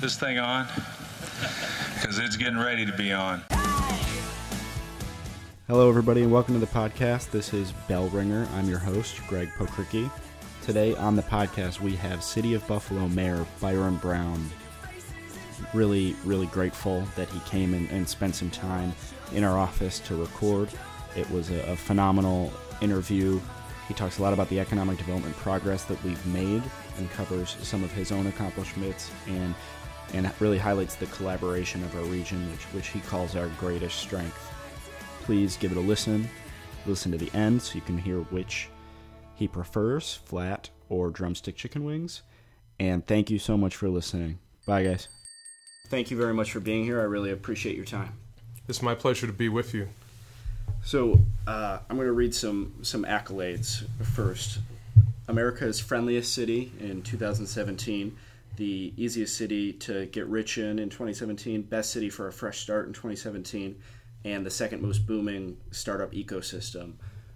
this 0.00 0.18
thing 0.18 0.38
on? 0.38 0.66
Because 1.94 2.18
it's 2.18 2.36
getting 2.36 2.58
ready 2.58 2.86
to 2.86 2.92
be 2.96 3.12
on. 3.12 3.42
Hello, 5.66 5.90
everybody, 5.90 6.22
and 6.22 6.32
welcome 6.32 6.54
to 6.54 6.60
the 6.60 6.66
podcast. 6.66 7.30
This 7.30 7.52
is 7.52 7.72
Bell 7.86 8.08
Ringer. 8.08 8.48
I'm 8.54 8.66
your 8.66 8.78
host, 8.78 9.20
Greg 9.28 9.50
Pokricki. 9.58 10.10
Today 10.62 10.94
on 10.94 11.16
the 11.16 11.22
podcast, 11.22 11.80
we 11.80 11.96
have 11.96 12.24
City 12.24 12.54
of 12.54 12.66
Buffalo 12.66 13.08
Mayor 13.08 13.44
Byron 13.60 13.96
Brown. 13.96 14.48
Really, 15.74 16.16
really 16.24 16.46
grateful 16.46 17.04
that 17.14 17.28
he 17.28 17.40
came 17.40 17.74
and, 17.74 17.88
and 17.90 18.08
spent 18.08 18.34
some 18.34 18.50
time 18.50 18.94
in 19.34 19.44
our 19.44 19.58
office 19.58 20.00
to 20.00 20.16
record. 20.16 20.70
It 21.14 21.30
was 21.30 21.50
a, 21.50 21.60
a 21.70 21.76
phenomenal 21.76 22.50
interview. 22.80 23.38
He 23.86 23.92
talks 23.92 24.18
a 24.18 24.22
lot 24.22 24.32
about 24.32 24.48
the 24.48 24.60
economic 24.60 24.96
development 24.96 25.36
progress 25.36 25.84
that 25.84 26.02
we've 26.04 26.24
made 26.26 26.62
and 26.96 27.10
covers 27.10 27.56
some 27.62 27.84
of 27.84 27.92
his 27.92 28.10
own 28.12 28.28
accomplishments 28.28 29.10
and 29.26 29.54
and 30.14 30.30
really 30.40 30.58
highlights 30.58 30.94
the 30.94 31.06
collaboration 31.06 31.82
of 31.84 31.94
our 31.96 32.02
region, 32.04 32.50
which, 32.50 32.62
which 32.74 32.88
he 32.88 33.00
calls 33.00 33.36
our 33.36 33.48
greatest 33.60 33.98
strength. 33.98 34.52
Please 35.22 35.56
give 35.56 35.72
it 35.72 35.78
a 35.78 35.80
listen. 35.80 36.28
Listen 36.86 37.12
to 37.12 37.18
the 37.18 37.30
end 37.36 37.60
so 37.60 37.74
you 37.74 37.80
can 37.82 37.98
hear 37.98 38.20
which 38.20 38.68
he 39.34 39.46
prefers, 39.46 40.14
flat 40.24 40.70
or 40.88 41.10
drumstick 41.10 41.56
chicken 41.56 41.84
wings. 41.84 42.22
And 42.78 43.06
thank 43.06 43.30
you 43.30 43.38
so 43.38 43.56
much 43.56 43.76
for 43.76 43.88
listening. 43.88 44.38
Bye, 44.66 44.84
guys. 44.84 45.08
Thank 45.88 46.10
you 46.10 46.16
very 46.16 46.34
much 46.34 46.52
for 46.52 46.60
being 46.60 46.84
here. 46.84 47.00
I 47.00 47.04
really 47.04 47.30
appreciate 47.30 47.76
your 47.76 47.84
time. 47.84 48.12
It's 48.68 48.82
my 48.82 48.94
pleasure 48.94 49.26
to 49.26 49.32
be 49.32 49.48
with 49.48 49.74
you. 49.74 49.88
So 50.84 51.20
uh, 51.46 51.80
I'm 51.88 51.96
going 51.96 52.06
to 52.06 52.12
read 52.12 52.34
some 52.34 52.74
some 52.82 53.04
accolades 53.04 53.84
first. 54.14 54.60
America's 55.28 55.78
friendliest 55.78 56.32
city 56.32 56.72
in 56.80 57.02
2017, 57.02 58.16
the 58.60 58.92
easiest 58.98 59.38
city 59.38 59.72
to 59.72 60.04
get 60.04 60.26
rich 60.26 60.58
in 60.58 60.78
in 60.78 60.90
2017, 60.90 61.62
best 61.62 61.90
city 61.90 62.10
for 62.10 62.28
a 62.28 62.32
fresh 62.32 62.60
start 62.60 62.86
in 62.86 62.92
2017, 62.92 63.74
and 64.26 64.44
the 64.44 64.50
second 64.50 64.82
most 64.82 65.06
booming 65.06 65.56
startup 65.70 66.12
ecosystem. 66.12 66.92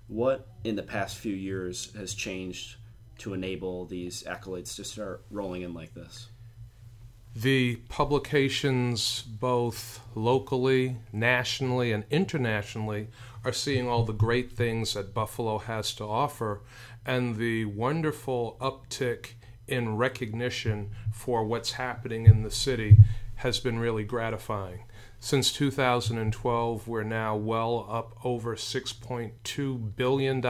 What 0.07 0.47
in 0.65 0.77
the 0.77 0.83
past 0.83 1.17
few 1.17 1.35
years 1.35 1.91
has 1.95 2.13
changed 2.13 2.77
to 3.21 3.33
enable 3.33 3.87
these 3.87 4.23
accolades 4.25 4.77
to 4.77 4.85
start 4.85 5.25
rolling 5.31 5.63
in 5.63 5.73
like 5.73 5.95
this? 5.95 6.29
The 7.35 7.77
publications, 7.89 9.23
both 9.23 10.01
locally, 10.15 10.99
nationally, 11.11 11.91
and 11.93 12.05
internationally, 12.11 13.09
are 13.47 13.53
seeing 13.53 13.89
all 13.89 14.05
the 14.05 14.13
great 14.13 14.53
things 14.53 14.93
that 14.93 15.15
Buffalo 15.15 15.57
has 15.57 15.95
to 15.95 16.05
offer 16.05 16.61
and 17.07 17.37
the 17.37 17.65
wonderful 17.65 18.59
uptick 18.61 19.31
in 19.67 19.97
recognition 19.97 20.91
for 21.13 21.45
what's 21.45 21.73
happening 21.73 22.27
in 22.27 22.43
the 22.43 22.51
city 22.51 22.99
has 23.37 23.59
been 23.59 23.79
really 23.79 24.05
gratifying. 24.05 24.85
Since 25.19 25.53
2012, 25.53 26.87
we're 26.87 27.03
now 27.03 27.35
well 27.35 27.87
up 27.89 28.15
over 28.25 28.57
$6.2 28.57 29.97
billion 29.97 30.45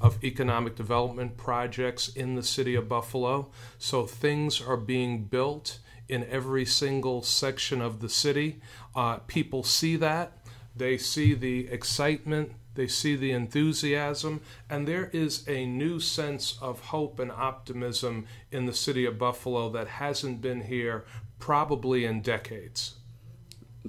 of 0.00 0.24
economic 0.24 0.76
development 0.76 1.36
projects 1.36 2.08
in 2.08 2.36
the 2.36 2.42
city 2.42 2.76
of 2.76 2.88
Buffalo. 2.88 3.50
So 3.78 4.06
things 4.06 4.60
are 4.60 4.76
being 4.76 5.24
built 5.24 5.80
in 6.08 6.24
every 6.30 6.64
single 6.64 7.22
section 7.22 7.80
of 7.80 8.00
the 8.00 8.08
city. 8.08 8.60
Uh, 8.94 9.16
people 9.26 9.64
see 9.64 9.96
that. 9.96 10.32
They 10.76 10.96
see 10.96 11.34
the 11.34 11.68
excitement, 11.68 12.52
they 12.80 12.86
see 12.86 13.14
the 13.14 13.30
enthusiasm, 13.30 14.40
and 14.70 14.88
there 14.88 15.10
is 15.12 15.46
a 15.46 15.66
new 15.66 16.00
sense 16.00 16.56
of 16.62 16.80
hope 16.80 17.18
and 17.18 17.30
optimism 17.30 18.24
in 18.50 18.64
the 18.64 18.72
city 18.72 19.04
of 19.04 19.18
Buffalo 19.18 19.68
that 19.68 19.86
hasn't 19.86 20.40
been 20.40 20.62
here 20.62 21.04
probably 21.38 22.06
in 22.06 22.22
decades. 22.22 22.94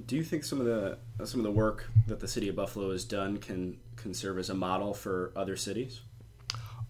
Do 0.06 0.14
you 0.14 0.22
think 0.22 0.44
some 0.44 0.60
of 0.60 0.66
the 0.66 0.98
some 1.24 1.40
of 1.40 1.44
the 1.44 1.50
work 1.50 1.88
that 2.06 2.20
the 2.20 2.28
city 2.28 2.50
of 2.50 2.56
Buffalo 2.56 2.92
has 2.92 3.04
done 3.04 3.38
can 3.38 3.78
can 3.96 4.12
serve 4.12 4.38
as 4.38 4.50
a 4.50 4.54
model 4.54 4.92
for 4.92 5.32
other 5.34 5.56
cities? 5.56 6.02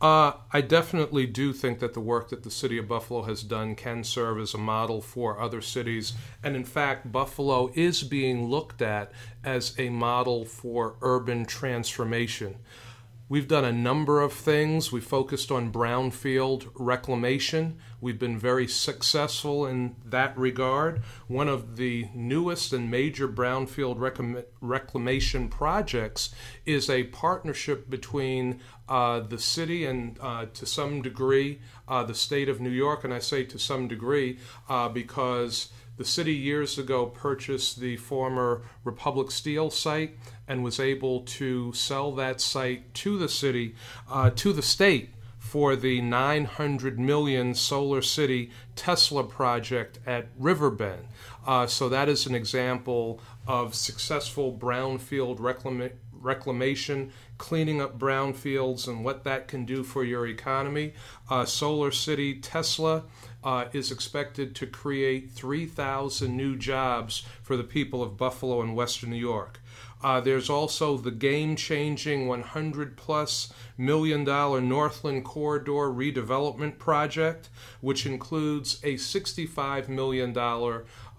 Uh, 0.02 0.32
I 0.52 0.62
definitely 0.62 1.26
do 1.26 1.52
think 1.52 1.78
that 1.78 1.94
the 1.94 2.00
work 2.00 2.30
that 2.30 2.42
the 2.42 2.50
city 2.50 2.76
of 2.76 2.88
Buffalo 2.88 3.22
has 3.22 3.44
done 3.44 3.76
can 3.76 4.02
serve 4.02 4.40
as 4.40 4.52
a 4.52 4.58
model 4.58 5.00
for 5.00 5.40
other 5.40 5.60
cities. 5.60 6.14
And 6.42 6.56
in 6.56 6.64
fact, 6.64 7.12
Buffalo 7.12 7.70
is 7.74 8.02
being 8.02 8.48
looked 8.48 8.82
at 8.82 9.12
as 9.44 9.78
a 9.78 9.90
model 9.90 10.44
for 10.44 10.96
urban 11.02 11.44
transformation. 11.44 12.56
We've 13.28 13.48
done 13.48 13.64
a 13.64 13.72
number 13.72 14.20
of 14.20 14.34
things. 14.34 14.92
We 14.92 15.00
focused 15.00 15.50
on 15.50 15.72
brownfield 15.72 16.70
reclamation. 16.74 17.78
We've 17.98 18.18
been 18.18 18.38
very 18.38 18.68
successful 18.68 19.64
in 19.66 19.96
that 20.04 20.36
regard. 20.36 21.02
One 21.28 21.48
of 21.48 21.76
the 21.76 22.08
newest 22.12 22.74
and 22.74 22.90
major 22.90 23.26
brownfield 23.26 24.44
reclamation 24.60 25.48
projects 25.48 26.34
is 26.66 26.90
a 26.90 27.04
partnership 27.04 27.88
between 27.88 28.60
uh, 28.92 29.20
the 29.20 29.38
city 29.38 29.86
and, 29.86 30.18
uh, 30.20 30.44
to 30.52 30.66
some 30.66 31.00
degree, 31.00 31.58
uh, 31.88 32.04
the 32.04 32.14
state 32.14 32.46
of 32.46 32.60
New 32.60 32.68
York. 32.68 33.04
And 33.04 33.14
I 33.14 33.20
say 33.20 33.42
to 33.44 33.58
some 33.58 33.88
degree 33.88 34.38
uh, 34.68 34.90
because 34.90 35.72
the 35.96 36.04
city 36.04 36.34
years 36.34 36.76
ago 36.76 37.06
purchased 37.06 37.80
the 37.80 37.96
former 37.96 38.60
Republic 38.84 39.30
Steel 39.30 39.70
site 39.70 40.18
and 40.46 40.62
was 40.62 40.78
able 40.78 41.20
to 41.20 41.72
sell 41.72 42.12
that 42.16 42.38
site 42.42 42.92
to 42.92 43.16
the 43.16 43.30
city, 43.30 43.74
uh, 44.10 44.28
to 44.36 44.52
the 44.52 44.60
state, 44.60 45.14
for 45.38 45.74
the 45.74 46.02
900 46.02 46.98
million 46.98 47.54
Solar 47.54 48.02
City 48.02 48.50
Tesla 48.76 49.24
project 49.24 49.98
at 50.06 50.28
Riverbend. 50.38 51.06
Uh, 51.46 51.66
so 51.66 51.88
that 51.88 52.10
is 52.10 52.26
an 52.26 52.34
example 52.34 53.20
of 53.46 53.74
successful 53.74 54.52
brownfield 54.52 55.38
reclama- 55.38 55.92
reclamation, 56.22 57.12
cleaning 57.38 57.80
up 57.80 57.98
brownfields, 57.98 58.86
and 58.86 59.04
what 59.04 59.24
that 59.24 59.48
can 59.48 59.64
do 59.64 59.82
for 59.82 60.04
your 60.04 60.26
economy. 60.26 60.94
Uh, 61.28 61.44
Solar 61.44 61.90
City 61.90 62.34
Tesla 62.34 63.04
uh, 63.44 63.66
is 63.72 63.90
expected 63.90 64.54
to 64.56 64.66
create 64.66 65.30
3,000 65.30 66.36
new 66.36 66.56
jobs 66.56 67.24
for 67.42 67.56
the 67.56 67.64
people 67.64 68.02
of 68.02 68.16
Buffalo 68.16 68.60
and 68.60 68.76
Western 68.76 69.10
New 69.10 69.16
York. 69.16 69.60
Uh, 70.02 70.20
there's 70.20 70.50
also 70.50 70.96
the 70.96 71.12
game 71.12 71.54
changing 71.54 72.26
100 72.26 72.96
plus 72.96 73.52
million 73.78 74.24
dollar 74.24 74.60
Northland 74.60 75.24
Corridor 75.24 75.90
redevelopment 75.92 76.78
project, 76.78 77.48
which 77.80 78.04
includes 78.04 78.80
a 78.82 78.94
$65 78.94 79.88
million 79.88 80.32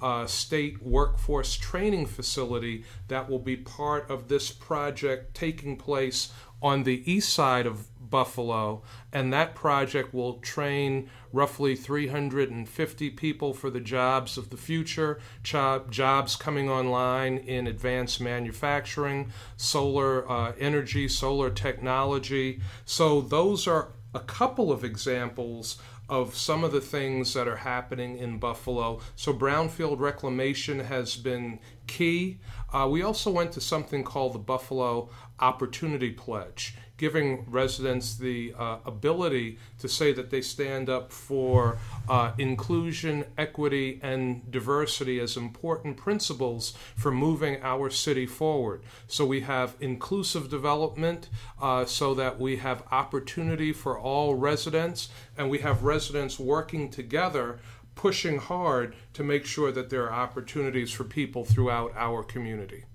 uh, 0.02 0.26
state 0.26 0.82
workforce 0.82 1.56
training 1.56 2.06
facility 2.06 2.84
that 3.08 3.30
will 3.30 3.40
be 3.40 3.56
part 3.56 4.10
of 4.10 4.28
this 4.28 4.52
project 4.52 5.34
taking 5.34 5.78
place 5.78 6.32
on 6.62 6.84
the 6.84 7.04
east 7.12 7.34
side 7.34 7.66
of 7.66 7.88
Buffalo, 8.10 8.84
and 9.12 9.34
that 9.34 9.54
project 9.54 10.14
will 10.14 10.36
train 10.36 11.10
roughly 11.34 11.76
350 11.76 13.10
people 13.10 13.54
for 13.54 13.70
the 13.70 13.82
jobs 13.82 14.38
of 14.38 14.50
the 14.50 14.56
future, 14.56 15.20
jobs 15.42 16.36
coming 16.36 16.70
online 16.70 17.40
in 17.40 17.68
advanced 17.68 18.22
manufacturing, 18.22 19.32
solar 19.58 20.30
uh, 20.32 20.54
energy, 20.60 21.08
solar 21.08 21.50
technology. 21.50 22.62
So, 22.86 23.20
those 23.20 23.68
are 23.68 23.90
a 24.14 24.20
couple 24.20 24.72
of 24.72 24.84
examples 24.84 25.82
of 26.14 26.38
some 26.38 26.64
of 26.64 26.72
the 26.72 26.80
things 26.80 27.34
that 27.34 27.48
are 27.48 27.56
happening 27.56 28.20
in 28.20 28.38
Buffalo. 28.38 29.00
So, 29.16 29.34
brownfield 29.34 30.00
reclamation 30.00 30.82
has 30.82 31.16
been 31.18 31.58
key. 31.88 32.38
Uh, 32.74 32.88
we 32.90 33.04
also 33.04 33.30
went 33.30 33.52
to 33.52 33.62
something 33.62 34.04
called 34.04 34.34
the 34.34 34.40
Buffalo 34.40 35.10
Opportunity 35.40 36.12
Pledge 36.12 36.76
giving 37.04 37.44
residents 37.50 38.16
the 38.16 38.54
uh, 38.58 38.78
ability 38.86 39.58
to 39.80 39.90
say 39.90 40.14
that 40.14 40.30
they 40.30 40.42
stand 40.42 40.90
up 40.90 41.12
for 41.12 41.78
uh, 42.08 42.32
inclusion, 42.38 43.26
equity, 43.38 44.00
and 44.02 44.50
diversity 44.52 45.20
as 45.20 45.36
important 45.36 45.98
principles 45.98 46.74
for 46.96 47.12
moving 47.12 47.62
our 47.62 47.90
city 47.90 48.26
forward. 48.26 48.82
So 49.08 49.26
we 49.26 49.42
have 49.42 49.76
inclusive 49.80 50.50
development 50.50 51.30
uh, 51.62 51.84
so 51.86 52.14
that 52.14 52.40
we 52.40 52.58
have 52.58 52.84
opportunity 52.92 53.74
for 53.74 54.00
all 54.00 54.36
residents, 54.36 55.10
and 55.38 55.50
we 55.50 55.60
have 55.60 55.84
residents 55.84 56.40
working 56.40 56.90
together 56.90 57.60
pushing 57.96 58.38
hard 58.38 58.96
to 59.14 59.24
make 59.24 59.46
sure 59.46 59.72
that 59.72 59.90
there 59.90 60.04
are 60.04 60.14
opportunities 60.14 60.92
for 60.92 61.04
people 61.04 61.46
throughout 61.46 61.94
our 61.96 62.24
community. 62.24 62.86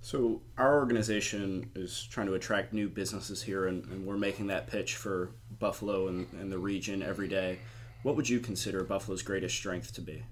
So 0.00 0.40
our 0.56 0.78
organization 0.78 1.70
is 1.74 2.06
trying 2.10 2.28
to 2.28 2.34
attract 2.34 2.72
new 2.72 2.88
businesses 2.88 3.42
here, 3.42 3.66
and, 3.66 3.84
and 3.86 4.06
we're 4.06 4.16
making 4.16 4.46
that 4.46 4.66
pitch 4.66 4.96
for 4.96 5.32
Buffalo 5.58 6.08
and, 6.08 6.26
and, 6.32 6.50
the 6.50 6.58
region 6.58 7.02
every 7.02 7.28
day. 7.28 7.58
What 8.04 8.16
would 8.16 8.28
you 8.28 8.40
consider 8.40 8.84
Buffalo's 8.84 9.22
greatest 9.22 9.56
strength 9.56 9.92
to 9.94 10.00
be? 10.00 10.24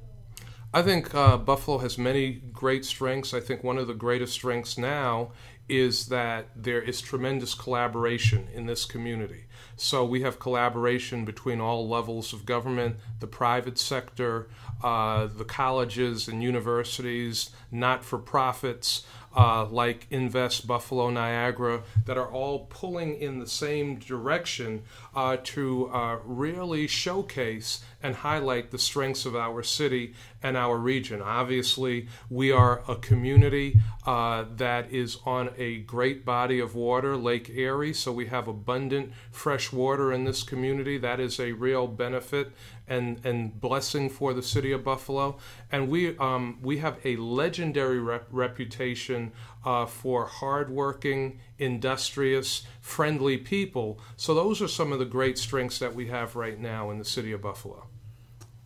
I 0.73 0.83
think 0.83 1.15
uh, 1.15 1.37
Buffalo 1.37 1.79
has 1.79 1.99
many 1.99 2.33
great 2.33 2.85
strengths. 2.85 3.35
I 3.35 3.41
think 3.41 3.65
one 3.65 3.77
of 3.77 3.87
the 3.87 3.95
greatest 3.95 4.33
strengths 4.33 4.79
now 4.79 5.33
is 5.69 6.07
that 6.07 6.49
there 6.55 6.81
is 6.81 7.01
tremendous 7.01 7.55
collaboration 7.55 8.49
in 8.53 8.67
this 8.67 8.85
community. 8.85 9.46
So 9.77 10.05
we 10.05 10.23
have 10.23 10.39
collaboration 10.39 11.27
between 11.27 11.61
all 11.61 11.87
levels 11.87 12.33
of 12.33 12.47
government, 12.47 12.97
the 13.21 13.27
private 13.27 13.79
sector, 13.79 14.49
uh, 14.83 15.27
the 15.27 15.45
colleges 15.45 16.29
and 16.29 16.43
universities, 16.43 17.51
not 17.71 18.05
for 18.05 18.19
profits. 18.19 19.05
Uh, 19.37 19.67
like 19.67 20.07
Invest 20.11 20.67
Buffalo 20.67 21.11
Niagara, 21.11 21.83
that 22.07 22.17
are 22.17 22.31
all 22.31 22.61
pulling 22.71 23.21
in 23.21 23.39
the 23.39 23.47
same 23.47 23.99
direction 23.99 24.83
uh, 25.15 25.37
to 25.43 25.91
uh, 25.93 26.19
really 26.25 26.87
showcase 26.87 27.85
and 28.03 28.15
highlight 28.15 28.71
the 28.71 28.79
strengths 28.79 29.27
of 29.27 29.37
our 29.37 29.63
city 29.63 30.15
and 30.43 30.57
our 30.57 30.79
region. 30.79 31.21
Obviously, 31.21 32.09
we 32.31 32.51
are 32.51 32.83
a 32.89 32.97
community 32.97 33.81
uh, 34.07 34.45
that 34.57 34.91
is 34.93 35.19
on 35.27 35.51
a 35.59 35.79
great 35.79 36.25
body 36.25 36.61
of 36.61 36.75
water, 36.75 37.17
Lake 37.17 37.51
Erie, 37.51 37.93
so 37.93 38.13
we 38.13 38.27
have 38.27 38.49
abundant 38.49 39.13
fresh 39.31 39.73
water 39.73 40.13
in 40.13 40.25
this 40.25 40.43
community. 40.43 40.97
That 40.99 41.21
is 41.21 41.39
a 41.41 41.53
real 41.53 41.87
benefit 41.87 42.53
and, 42.89 43.25
and 43.25 43.61
blessing 43.61 44.09
for 44.09 44.33
the 44.33 44.43
city 44.43 44.73
of 44.73 44.85
Buffalo. 44.85 45.39
And 45.71 45.89
we, 45.89 46.17
um, 46.19 46.59
we 46.63 46.79
have 46.79 46.99
a 47.05 47.17
legendary 47.17 48.01
rep- 48.01 48.29
reputation 48.31 49.33
uh, 49.65 49.87
for 49.87 50.27
hardworking, 50.27 51.41
industrious, 51.59 52.63
friendly 52.81 53.37
people. 53.39 54.01
So, 54.17 54.35
those 54.35 54.63
are 54.63 54.69
some 54.69 54.93
of 54.93 54.99
the 54.99 55.05
great 55.05 55.39
strengths 55.39 55.79
that 55.79 55.95
we 55.95 56.07
have 56.09 56.37
right 56.37 56.59
now 56.59 56.91
in 56.91 56.99
the 56.99 57.05
city 57.05 57.33
of 57.33 57.43
Buffalo. 57.43 57.87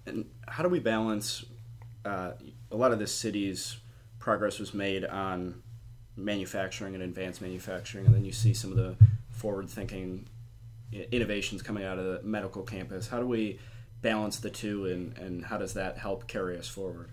And 0.07 0.27
how 0.49 0.63
do 0.63 0.69
we 0.69 0.81
balance 0.81 1.45
uh, 2.05 2.33
a 2.71 2.77
lot 2.77 2.93
of 2.93 2.99
this 2.99 3.15
city's 3.15 3.79
progress 4.19 4.59
was 4.59 4.75
made 4.75 5.05
on 5.05 5.63
manufacturing 6.17 6.95
and 6.95 7.03
advanced 7.03 7.41
manufacturing, 7.41 8.07
and 8.07 8.15
then 8.15 8.25
you 8.25 8.33
see 8.33 8.53
some 8.53 8.71
of 8.71 8.77
the 8.77 8.97
forward-thinking 9.31 10.27
innovations 11.13 11.63
coming 11.63 11.85
out 11.85 11.99
of 11.99 12.05
the 12.05 12.21
medical 12.23 12.63
campus. 12.63 13.09
How 13.09 13.21
do 13.21 13.27
we 13.27 13.59
balance 14.03 14.39
the 14.39 14.51
two, 14.51 14.87
and, 14.87 15.17
and 15.19 15.47
how 15.47 15.59
does 15.59 15.75
that 15.75 15.99
help 15.99 16.27
carry 16.27 16.59
us 16.59 16.69
forward? 16.69 17.11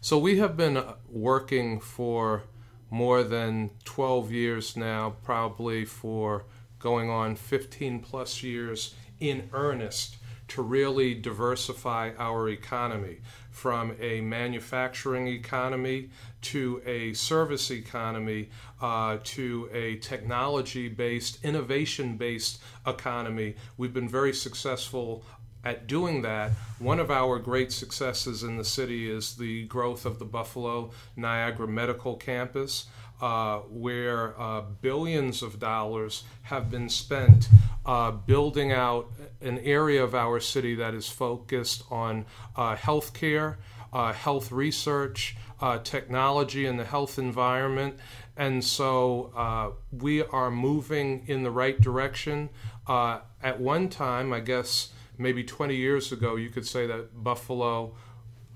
So 0.00 0.18
we 0.18 0.38
have 0.38 0.56
been 0.56 0.82
working 1.10 1.80
for 1.80 2.42
more 2.90 3.22
than 3.22 3.70
12 3.84 4.32
years 4.32 4.76
now, 4.76 5.16
probably 5.22 5.84
for 5.84 6.44
going 6.78 7.08
on 7.08 7.36
15 7.36 8.00
plus 8.00 8.42
years 8.42 8.94
in 9.20 9.48
earnest 9.52 10.16
to 10.48 10.60
really 10.60 11.14
diversify 11.14 12.10
our 12.18 12.48
economy 12.48 13.18
from 13.50 13.96
a 14.00 14.20
manufacturing 14.20 15.28
economy 15.28 16.10
to 16.42 16.82
a 16.84 17.12
service 17.14 17.70
economy 17.70 18.50
uh, 18.80 19.16
to 19.24 19.70
a 19.72 19.96
technology 19.96 20.88
based, 20.88 21.42
innovation 21.44 22.16
based 22.16 22.60
economy. 22.86 23.54
We've 23.78 23.94
been 23.94 24.08
very 24.08 24.34
successful 24.34 25.24
at 25.64 25.86
doing 25.86 26.22
that. 26.22 26.52
One 26.78 26.98
of 26.98 27.10
our 27.10 27.38
great 27.38 27.72
successes 27.72 28.42
in 28.42 28.56
the 28.56 28.64
city 28.64 29.10
is 29.10 29.36
the 29.36 29.64
growth 29.64 30.04
of 30.04 30.18
the 30.18 30.24
Buffalo 30.24 30.90
Niagara 31.16 31.68
Medical 31.68 32.16
Campus. 32.16 32.86
Uh, 33.22 33.60
where 33.70 34.34
uh, 34.36 34.62
billions 34.80 35.44
of 35.44 35.60
dollars 35.60 36.24
have 36.42 36.68
been 36.72 36.88
spent 36.88 37.48
uh, 37.86 38.10
building 38.10 38.72
out 38.72 39.12
an 39.40 39.60
area 39.60 40.02
of 40.02 40.12
our 40.12 40.40
city 40.40 40.74
that 40.74 40.92
is 40.92 41.08
focused 41.08 41.84
on 41.88 42.26
uh, 42.56 42.74
healthcare, 42.74 43.58
uh, 43.92 44.12
health 44.12 44.50
research, 44.50 45.36
uh, 45.60 45.78
technology, 45.78 46.66
and 46.66 46.80
the 46.80 46.84
health 46.84 47.16
environment. 47.16 47.94
And 48.36 48.64
so 48.64 49.76
we 49.92 50.24
are 50.24 50.50
moving 50.50 51.22
in 51.28 51.44
the 51.44 51.50
right 51.52 51.80
direction. 51.80 52.48
at 52.88 53.60
one 53.60 53.88
time, 53.88 54.32
I 54.32 54.40
guess 54.40 54.88
maybe 55.22 55.44
20 55.44 55.74
years 55.76 56.12
ago, 56.12 56.36
you 56.36 56.50
could 56.50 56.66
say 56.66 56.86
that 56.86 57.22
Buffalo 57.22 57.94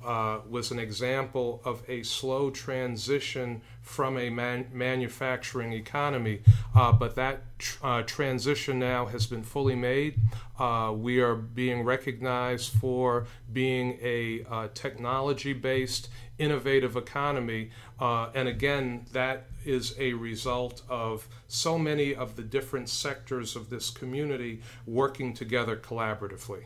uh, 0.06 0.40
was 0.48 0.70
an 0.70 0.78
example 0.78 1.60
of 1.64 1.82
a 1.88 2.02
slow 2.04 2.50
transition 2.50 3.60
from 3.82 4.16
a 4.16 4.30
man- 4.30 4.68
manufacturing 4.72 5.72
economy. 5.72 6.42
Uh, 6.74 6.92
but 6.92 7.16
that 7.16 7.58
tr- 7.58 7.78
uh, 7.84 8.02
transition 8.02 8.78
now 8.78 9.06
has 9.06 9.26
been 9.26 9.42
fully 9.42 9.74
made. 9.74 10.18
Uh, 10.58 10.92
we 10.96 11.20
are 11.20 11.34
being 11.34 11.82
recognized 11.82 12.72
for 12.72 13.26
being 13.52 13.98
a 14.00 14.44
uh, 14.48 14.68
technology 14.74 15.52
based, 15.52 16.08
innovative 16.38 16.96
economy. 16.96 17.70
And 18.00 18.48
again, 18.48 19.06
that 19.12 19.46
is 19.64 19.94
a 19.98 20.12
result 20.12 20.82
of 20.88 21.26
so 21.48 21.78
many 21.78 22.14
of 22.14 22.36
the 22.36 22.42
different 22.42 22.88
sectors 22.88 23.56
of 23.56 23.70
this 23.70 23.90
community 23.90 24.60
working 24.86 25.34
together 25.34 25.76
collaboratively. 25.76 26.64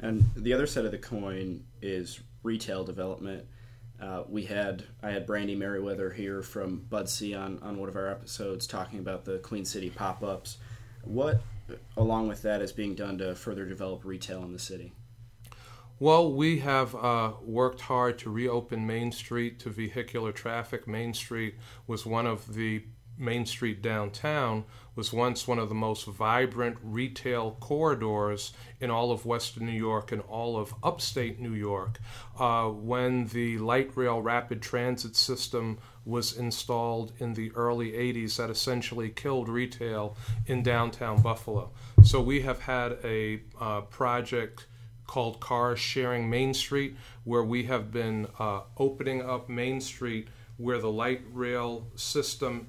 And 0.00 0.24
the 0.36 0.52
other 0.52 0.66
side 0.66 0.84
of 0.84 0.92
the 0.92 0.98
coin 0.98 1.64
is 1.82 2.20
retail 2.42 2.84
development. 2.84 3.46
Uh, 4.00 4.22
we 4.28 4.44
had 4.44 4.84
I 5.02 5.10
had 5.10 5.26
Brandye 5.26 5.58
Merriweather 5.58 6.10
here 6.10 6.40
from 6.42 6.86
Budsy 6.88 7.38
on, 7.38 7.58
on 7.62 7.78
one 7.78 7.88
of 7.88 7.96
our 7.96 8.08
episodes 8.08 8.66
talking 8.66 9.00
about 9.00 9.24
the 9.24 9.38
Queen 9.38 9.64
City 9.64 9.90
pop 9.90 10.22
ups. 10.22 10.58
What, 11.02 11.40
along 11.96 12.28
with 12.28 12.42
that, 12.42 12.62
is 12.62 12.72
being 12.72 12.94
done 12.94 13.18
to 13.18 13.34
further 13.34 13.64
develop 13.64 14.04
retail 14.04 14.44
in 14.44 14.52
the 14.52 14.58
city? 14.58 14.92
Well, 16.00 16.32
we 16.32 16.60
have 16.60 16.94
uh, 16.94 17.32
worked 17.42 17.80
hard 17.80 18.18
to 18.20 18.30
reopen 18.30 18.86
Main 18.86 19.10
Street 19.10 19.58
to 19.60 19.70
vehicular 19.70 20.30
traffic. 20.30 20.86
Main 20.86 21.12
Street 21.12 21.56
was 21.88 22.06
one 22.06 22.24
of 22.24 22.54
the 22.54 22.84
Main 23.18 23.46
Street 23.46 23.82
downtown 23.82 24.64
was 24.94 25.12
once 25.12 25.46
one 25.46 25.58
of 25.58 25.68
the 25.68 25.74
most 25.74 26.06
vibrant 26.06 26.76
retail 26.82 27.56
corridors 27.60 28.52
in 28.80 28.90
all 28.90 29.12
of 29.12 29.24
Western 29.24 29.66
New 29.66 29.72
York 29.72 30.12
and 30.12 30.22
all 30.22 30.56
of 30.56 30.74
upstate 30.82 31.38
New 31.38 31.54
York. 31.54 32.00
Uh, 32.38 32.68
when 32.68 33.26
the 33.28 33.58
light 33.58 33.90
rail 33.96 34.20
rapid 34.20 34.60
transit 34.62 35.14
system 35.16 35.78
was 36.04 36.36
installed 36.36 37.12
in 37.18 37.34
the 37.34 37.52
early 37.52 37.92
80s, 37.92 38.36
that 38.36 38.50
essentially 38.50 39.10
killed 39.10 39.48
retail 39.48 40.16
in 40.46 40.62
downtown 40.62 41.20
Buffalo. 41.22 41.70
So 42.02 42.20
we 42.20 42.40
have 42.42 42.60
had 42.60 42.98
a 43.04 43.40
uh, 43.60 43.82
project 43.82 44.66
called 45.06 45.40
Cars 45.40 45.80
Sharing 45.80 46.28
Main 46.28 46.54
Street, 46.54 46.96
where 47.24 47.42
we 47.42 47.64
have 47.64 47.90
been 47.90 48.28
uh, 48.38 48.60
opening 48.78 49.22
up 49.22 49.48
Main 49.48 49.80
Street 49.80 50.28
where 50.58 50.78
the 50.78 50.90
light 50.90 51.22
rail 51.32 51.86
system 51.94 52.68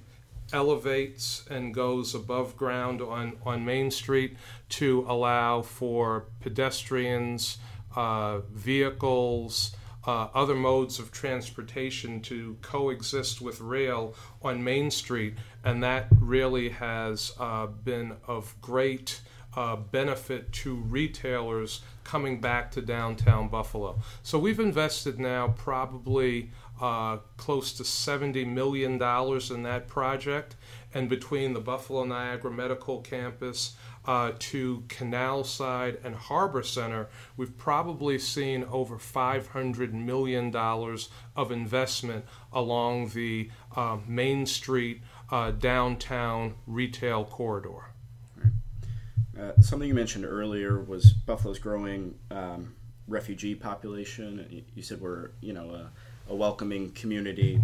elevates 0.53 1.45
and 1.49 1.73
goes 1.73 2.15
above 2.15 2.55
ground 2.57 3.01
on, 3.01 3.37
on 3.45 3.65
Main 3.65 3.91
Street 3.91 4.37
to 4.69 5.05
allow 5.07 5.61
for 5.61 6.25
pedestrians, 6.41 7.57
uh, 7.95 8.39
vehicles, 8.51 9.75
uh, 10.05 10.27
other 10.33 10.55
modes 10.55 10.99
of 10.99 11.11
transportation 11.11 12.21
to 12.21 12.57
coexist 12.61 13.41
with 13.41 13.59
rail 13.61 14.15
on 14.41 14.63
Main 14.63 14.89
Street. 14.91 15.35
And 15.63 15.83
that 15.83 16.07
really 16.19 16.69
has 16.69 17.33
uh, 17.39 17.67
been 17.67 18.17
of 18.25 18.55
great 18.61 19.21
uh, 19.55 19.75
benefit 19.75 20.51
to 20.53 20.75
retailers 20.75 21.81
coming 22.03 22.39
back 22.39 22.71
to 22.71 22.81
downtown 22.81 23.49
Buffalo. 23.49 23.99
So 24.23 24.39
we've 24.39 24.59
invested 24.59 25.19
now 25.19 25.49
probably 25.57 26.51
uh, 26.81 27.17
close 27.37 27.73
to 27.73 27.83
$70 27.83 28.47
million 28.47 28.93
in 28.93 29.63
that 29.63 29.87
project. 29.87 30.55
And 30.93 31.09
between 31.09 31.53
the 31.53 31.59
Buffalo 31.59 32.03
Niagara 32.03 32.51
Medical 32.51 33.01
Campus 33.01 33.75
uh, 34.05 34.31
to 34.39 34.83
Canal 34.87 35.43
Side 35.43 35.99
and 36.03 36.15
Harbor 36.15 36.63
Center, 36.63 37.09
we've 37.37 37.55
probably 37.57 38.17
seen 38.17 38.63
over 38.63 38.97
$500 38.97 39.93
million 39.93 40.55
of 40.55 41.51
investment 41.51 42.25
along 42.51 43.09
the 43.09 43.51
uh, 43.75 43.97
Main 44.07 44.45
Street 44.45 45.01
uh, 45.31 45.51
downtown 45.51 46.55
retail 46.65 47.23
corridor. 47.23 47.91
Uh, 49.39 49.51
something 49.61 49.87
you 49.87 49.93
mentioned 49.93 50.25
earlier 50.25 50.79
was 50.81 51.13
Buffalo's 51.13 51.59
growing 51.59 52.15
um, 52.31 52.73
refugee 53.07 53.55
population. 53.55 54.65
You 54.75 54.81
said 54.81 54.99
we're, 54.99 55.31
you 55.39 55.53
know, 55.53 55.87
a 56.29 56.35
welcoming 56.35 56.91
community. 56.91 57.61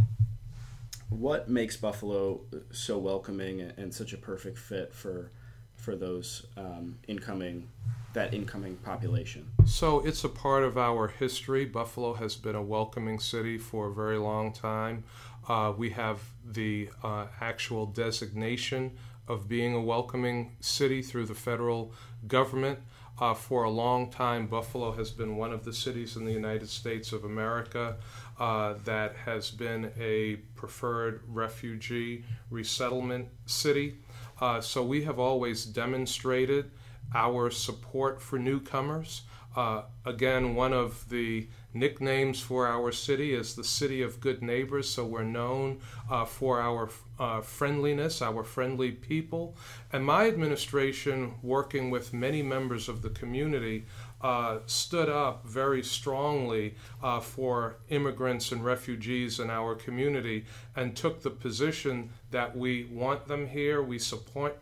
What 1.10 1.48
makes 1.48 1.78
Buffalo 1.78 2.42
so 2.72 2.98
welcoming 2.98 3.62
and 3.62 3.94
such 3.94 4.14
a 4.14 4.18
perfect 4.18 4.58
fit 4.58 4.94
for 4.94 5.32
for 5.76 5.96
those 5.96 6.48
um, 6.58 6.98
incoming 7.08 7.68
that 8.14 8.34
incoming 8.34 8.78
population? 8.78 9.48
So 9.66 10.00
it's 10.00 10.24
a 10.24 10.30
part 10.30 10.64
of 10.64 10.78
our 10.78 11.08
history. 11.08 11.66
Buffalo 11.66 12.14
has 12.16 12.36
been 12.36 12.56
a 12.56 12.62
welcoming 12.62 13.20
city 13.20 13.58
for 13.58 13.88
a 13.88 13.94
very 13.94 14.18
long 14.18 14.52
time. 14.52 15.04
Uh, 15.48 15.74
we 15.78 15.92
have 15.92 16.22
the 16.44 16.90
uh, 17.04 17.28
actual 17.40 17.86
designation 17.86 18.98
of 19.28 19.48
being 19.48 19.76
a 19.76 19.82
welcoming 19.82 20.56
city 20.60 21.02
through 21.02 21.26
the 21.26 21.36
federal 21.36 21.92
government. 22.28 22.80
Uh, 23.18 23.34
for 23.34 23.64
a 23.64 23.70
long 23.70 24.12
time, 24.12 24.46
Buffalo 24.46 24.92
has 24.92 25.12
been 25.12 25.38
one 25.38 25.54
of 25.54 25.64
the 25.64 25.74
cities 25.74 26.18
in 26.18 26.26
the 26.26 26.34
United 26.34 26.68
States 26.68 27.14
of 27.14 27.24
America 27.24 27.96
uh, 28.40 28.74
that 28.84 29.16
has 29.16 29.52
been 29.52 29.92
a 29.98 30.36
preferred 30.56 31.22
refugee 31.28 32.26
resettlement 32.50 33.30
city. 33.46 33.96
Uh, 34.42 34.60
so 34.60 34.84
we 34.84 35.04
have 35.04 35.18
always 35.18 35.64
demonstrated 35.66 36.72
our 37.14 37.50
support 37.50 38.22
for 38.22 38.38
newcomers. 38.38 39.22
Uh, 39.56 39.84
again, 40.06 40.54
one 40.54 40.74
of 40.74 41.08
the 41.10 41.48
nicknames 41.74 42.42
for 42.42 42.68
our 42.68 42.92
city 42.92 43.34
is 43.34 43.56
the 43.56 43.64
City 43.64 44.02
of 44.02 44.20
Good 44.20 44.42
Neighbors, 44.42 44.90
so 44.90 45.06
we're 45.06 45.24
known 45.24 45.80
uh, 46.10 46.26
for 46.26 46.60
our 46.60 46.90
uh, 47.20 47.42
friendliness, 47.42 48.22
our 48.22 48.44
friendly 48.44 48.92
people. 48.92 49.56
And 49.94 50.06
my 50.06 50.28
administration, 50.28 51.36
working 51.42 51.90
with 51.90 52.14
many 52.14 52.42
members 52.42 52.90
of 52.90 53.02
the 53.02 53.10
community, 53.10 53.86
uh, 54.22 54.60
stood 54.66 55.08
up 55.10 55.46
very 55.46 55.84
strongly 55.84 56.76
uh, 57.04 57.20
for 57.20 57.78
immigrants 57.90 58.52
and 58.52 58.66
refugees 58.66 59.40
in 59.40 59.50
our 59.50 59.76
community 59.76 60.46
and 60.76 60.96
took 60.96 61.22
the 61.22 61.30
position 61.30 62.10
that 62.36 62.58
we 62.58 62.84
want 62.92 63.30
them 63.30 63.48
here, 63.48 63.82
we 63.82 63.98
support, 63.98 64.60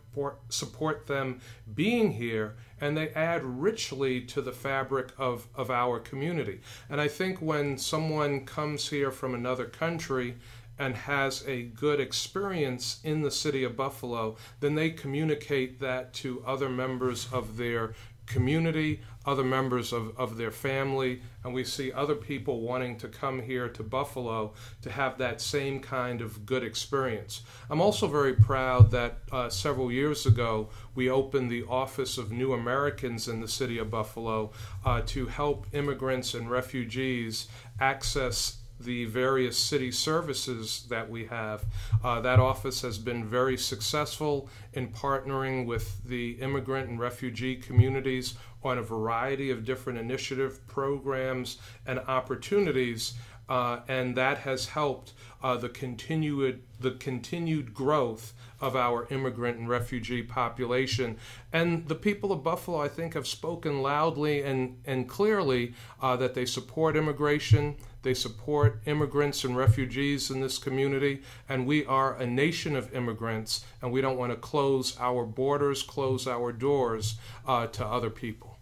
support 0.50 1.08
them 1.08 1.42
being 1.74 2.12
here, 2.12 2.53
and 2.80 2.96
they 2.96 3.10
add 3.10 3.44
richly 3.44 4.22
to 4.22 4.44
the 4.44 4.51
fabric 4.51 5.08
of, 5.18 5.48
of 5.56 5.72
our 5.72 6.00
community. 6.00 6.62
And 6.88 7.01
I 7.01 7.08
think 7.08 7.42
when 7.42 7.80
someone 7.80 8.46
comes 8.46 8.89
here 8.89 9.10
from 9.10 9.34
another 9.34 9.65
country, 9.65 10.36
and 10.80 10.96
has 10.96 11.44
a 11.48 11.63
good 11.63 12.00
experience 12.00 13.00
in 13.03 13.22
the 13.22 13.30
city 13.30 13.63
of 13.63 13.77
Buffalo, 13.77 14.36
then 14.60 14.74
they 14.74 14.89
communicate 14.89 15.80
that 15.80 16.13
to 16.13 16.44
other 16.48 16.68
members 16.68 17.32
of 17.32 17.58
their 17.58 17.94
community, 18.25 19.01
other 19.25 19.44
members 19.44 19.94
of, 19.94 20.18
of 20.18 20.38
their 20.38 20.51
family, 20.51 21.22
and 21.44 21.53
we 21.53 21.63
see 21.63 21.92
other 21.92 22.15
people 22.15 22.62
wanting 22.62 22.98
to 22.98 23.08
come 23.08 23.42
here 23.42 23.70
to 23.70 23.84
Buffalo 23.84 24.53
to 24.82 24.92
have 24.92 25.18
that 25.18 25.42
same 25.42 25.80
kind 25.80 26.22
of 26.22 26.46
good 26.46 26.63
experience. 26.63 27.42
I'm 27.70 27.82
also 27.82 28.08
very 28.08 28.34
proud 28.34 28.92
that 28.92 29.20
uh, 29.32 29.50
several 29.50 29.92
years 29.92 30.25
ago 30.25 30.70
we 30.96 31.10
opened 31.10 31.50
the 31.50 31.63
Office 31.70 32.18
of 32.18 32.32
New 32.32 32.53
Americans 32.53 33.27
in 33.27 33.39
the 33.39 33.48
city 33.48 33.77
of 33.77 33.92
Buffalo 33.92 34.51
uh, 34.86 35.01
to 35.08 35.27
help 35.27 35.68
immigrants 35.74 36.34
and 36.34 36.50
refugees 36.50 37.48
access 37.80 38.58
the 38.84 39.06
various 39.06 39.58
city 39.58 39.92
services 39.92 40.86
that 40.90 41.10
we 41.10 41.25
have. 41.25 41.66
Uh, 42.04 42.22
that 42.22 42.40
office 42.40 42.82
has 42.82 42.98
been 42.98 43.25
very 43.25 43.58
successful 43.58 44.50
in 44.74 44.88
partnering 44.90 45.66
with 45.66 46.04
the 46.04 46.32
immigrant 46.34 46.90
and 46.90 47.00
refugee 47.00 47.56
communities 47.56 48.36
on 48.63 48.78
a 48.78 48.82
variety 48.82 49.52
of 49.52 49.66
different 49.66 50.00
initiative 50.00 50.66
programs 50.68 51.58
and 51.86 52.00
opportunities. 52.00 53.13
Uh, 53.50 53.82
and 53.90 54.16
that 54.16 54.38
has 54.38 54.68
helped 54.68 55.12
uh, 55.44 55.58
the 55.58 55.68
continued 55.68 56.62
the 56.80 56.92
continued 56.92 57.74
growth 57.74 58.34
of 58.62 58.78
our 58.78 59.06
immigrant 59.10 59.58
and 59.58 59.68
refugee 59.68 60.24
population. 60.24 61.18
And 61.52 61.88
the 61.90 61.96
people 61.96 62.32
of 62.32 62.44
Buffalo, 62.44 62.82
I 62.82 62.88
think, 62.88 63.13
have 63.13 63.28
spoken 63.28 63.82
loudly 63.82 64.42
and, 64.42 64.78
and 64.86 65.08
clearly 65.08 65.74
uh, 66.02 66.16
that 66.16 66.34
they 66.34 66.46
support 66.46 66.96
immigration, 66.96 67.75
they 68.04 68.14
support 68.14 68.82
immigrants 68.86 69.44
and 69.44 69.58
refugees 69.58 70.30
in 70.30 70.42
this 70.42 70.58
community, 70.58 71.22
and 71.50 71.66
we 71.66 71.86
are 71.86 72.16
a 72.16 72.28
nation 72.28 72.76
of 72.76 72.94
immigrants, 72.94 73.66
and 73.82 73.92
we 73.92 74.02
don't 74.02 74.18
want 74.18 74.32
to 74.32 74.38
close 74.38 74.98
our 75.00 75.26
borders, 75.26 75.82
close 75.82 76.28
our 76.28 76.52
doors 76.52 77.16
uh, 77.48 77.68
to 77.68 77.86
other 77.86 78.10
people. 78.10 78.58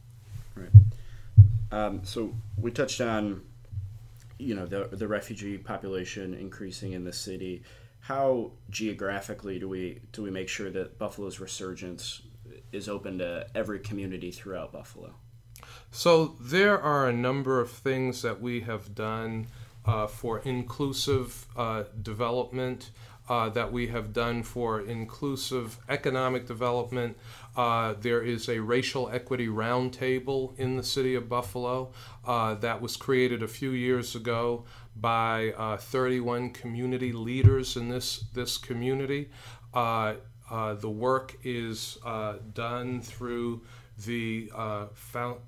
Right. 0.56 0.70
Um, 1.72 2.02
so 2.04 2.34
we 2.58 2.72
touched 2.72 3.02
on, 3.02 3.42
you 4.38 4.56
know, 4.56 4.66
the 4.66 4.90
the 4.92 5.08
refugee 5.08 5.58
population 5.58 6.34
increasing 6.34 6.94
in 6.94 7.04
the 7.04 7.14
city. 7.14 7.64
How 8.00 8.52
geographically 8.70 9.60
do 9.60 9.68
we 9.68 10.02
do 10.12 10.22
we 10.24 10.32
make 10.32 10.50
sure 10.50 10.70
that 10.70 10.98
Buffalo's 10.98 11.40
resurgence 11.40 12.22
is 12.72 12.88
open 12.90 13.18
to 13.20 13.48
every 13.56 13.80
community 13.80 14.32
throughout 14.32 14.72
Buffalo? 14.72 15.14
So 15.94 16.36
there 16.40 16.80
are 16.80 17.10
a 17.10 17.14
number 17.14 17.60
of 17.60 17.70
things 17.70 18.22
that 18.22 18.42
we 18.42 18.62
have 18.62 18.96
done 18.96 19.48
uh, 19.86 20.08
for 20.08 20.40
inclusive 20.40 21.46
uh, 21.56 21.84
development. 22.02 22.92
Uh, 23.30 23.48
that 23.48 23.72
we 23.72 23.88
have 23.88 24.12
done 24.12 24.44
for 24.44 24.82
inclusive 24.82 25.78
economic 25.88 26.46
development. 26.48 27.16
Uh, 27.56 27.94
there 28.02 28.22
is 28.22 28.50
a 28.50 28.60
racial 28.60 29.10
equity 29.10 29.48
roundtable 29.48 30.58
in 30.60 30.76
the 30.76 30.84
city 30.84 31.16
of 31.16 31.30
Buffalo 31.30 31.94
uh, 32.26 32.56
that 32.56 32.82
was 32.82 32.98
created 32.98 33.42
a 33.42 33.48
few 33.48 33.70
years 33.70 34.16
ago 34.16 34.66
by 34.98 35.54
uh, 35.54 35.78
31 35.78 36.50
community 36.50 37.14
leaders 37.14 37.78
in 37.78 37.88
this 37.88 38.26
this 38.34 38.58
community. 38.58 39.30
the 39.74 40.94
work 40.94 41.38
is 41.44 42.00
done 42.54 43.02
through 43.02 43.62
the 44.06 44.52
uh, 44.56 44.86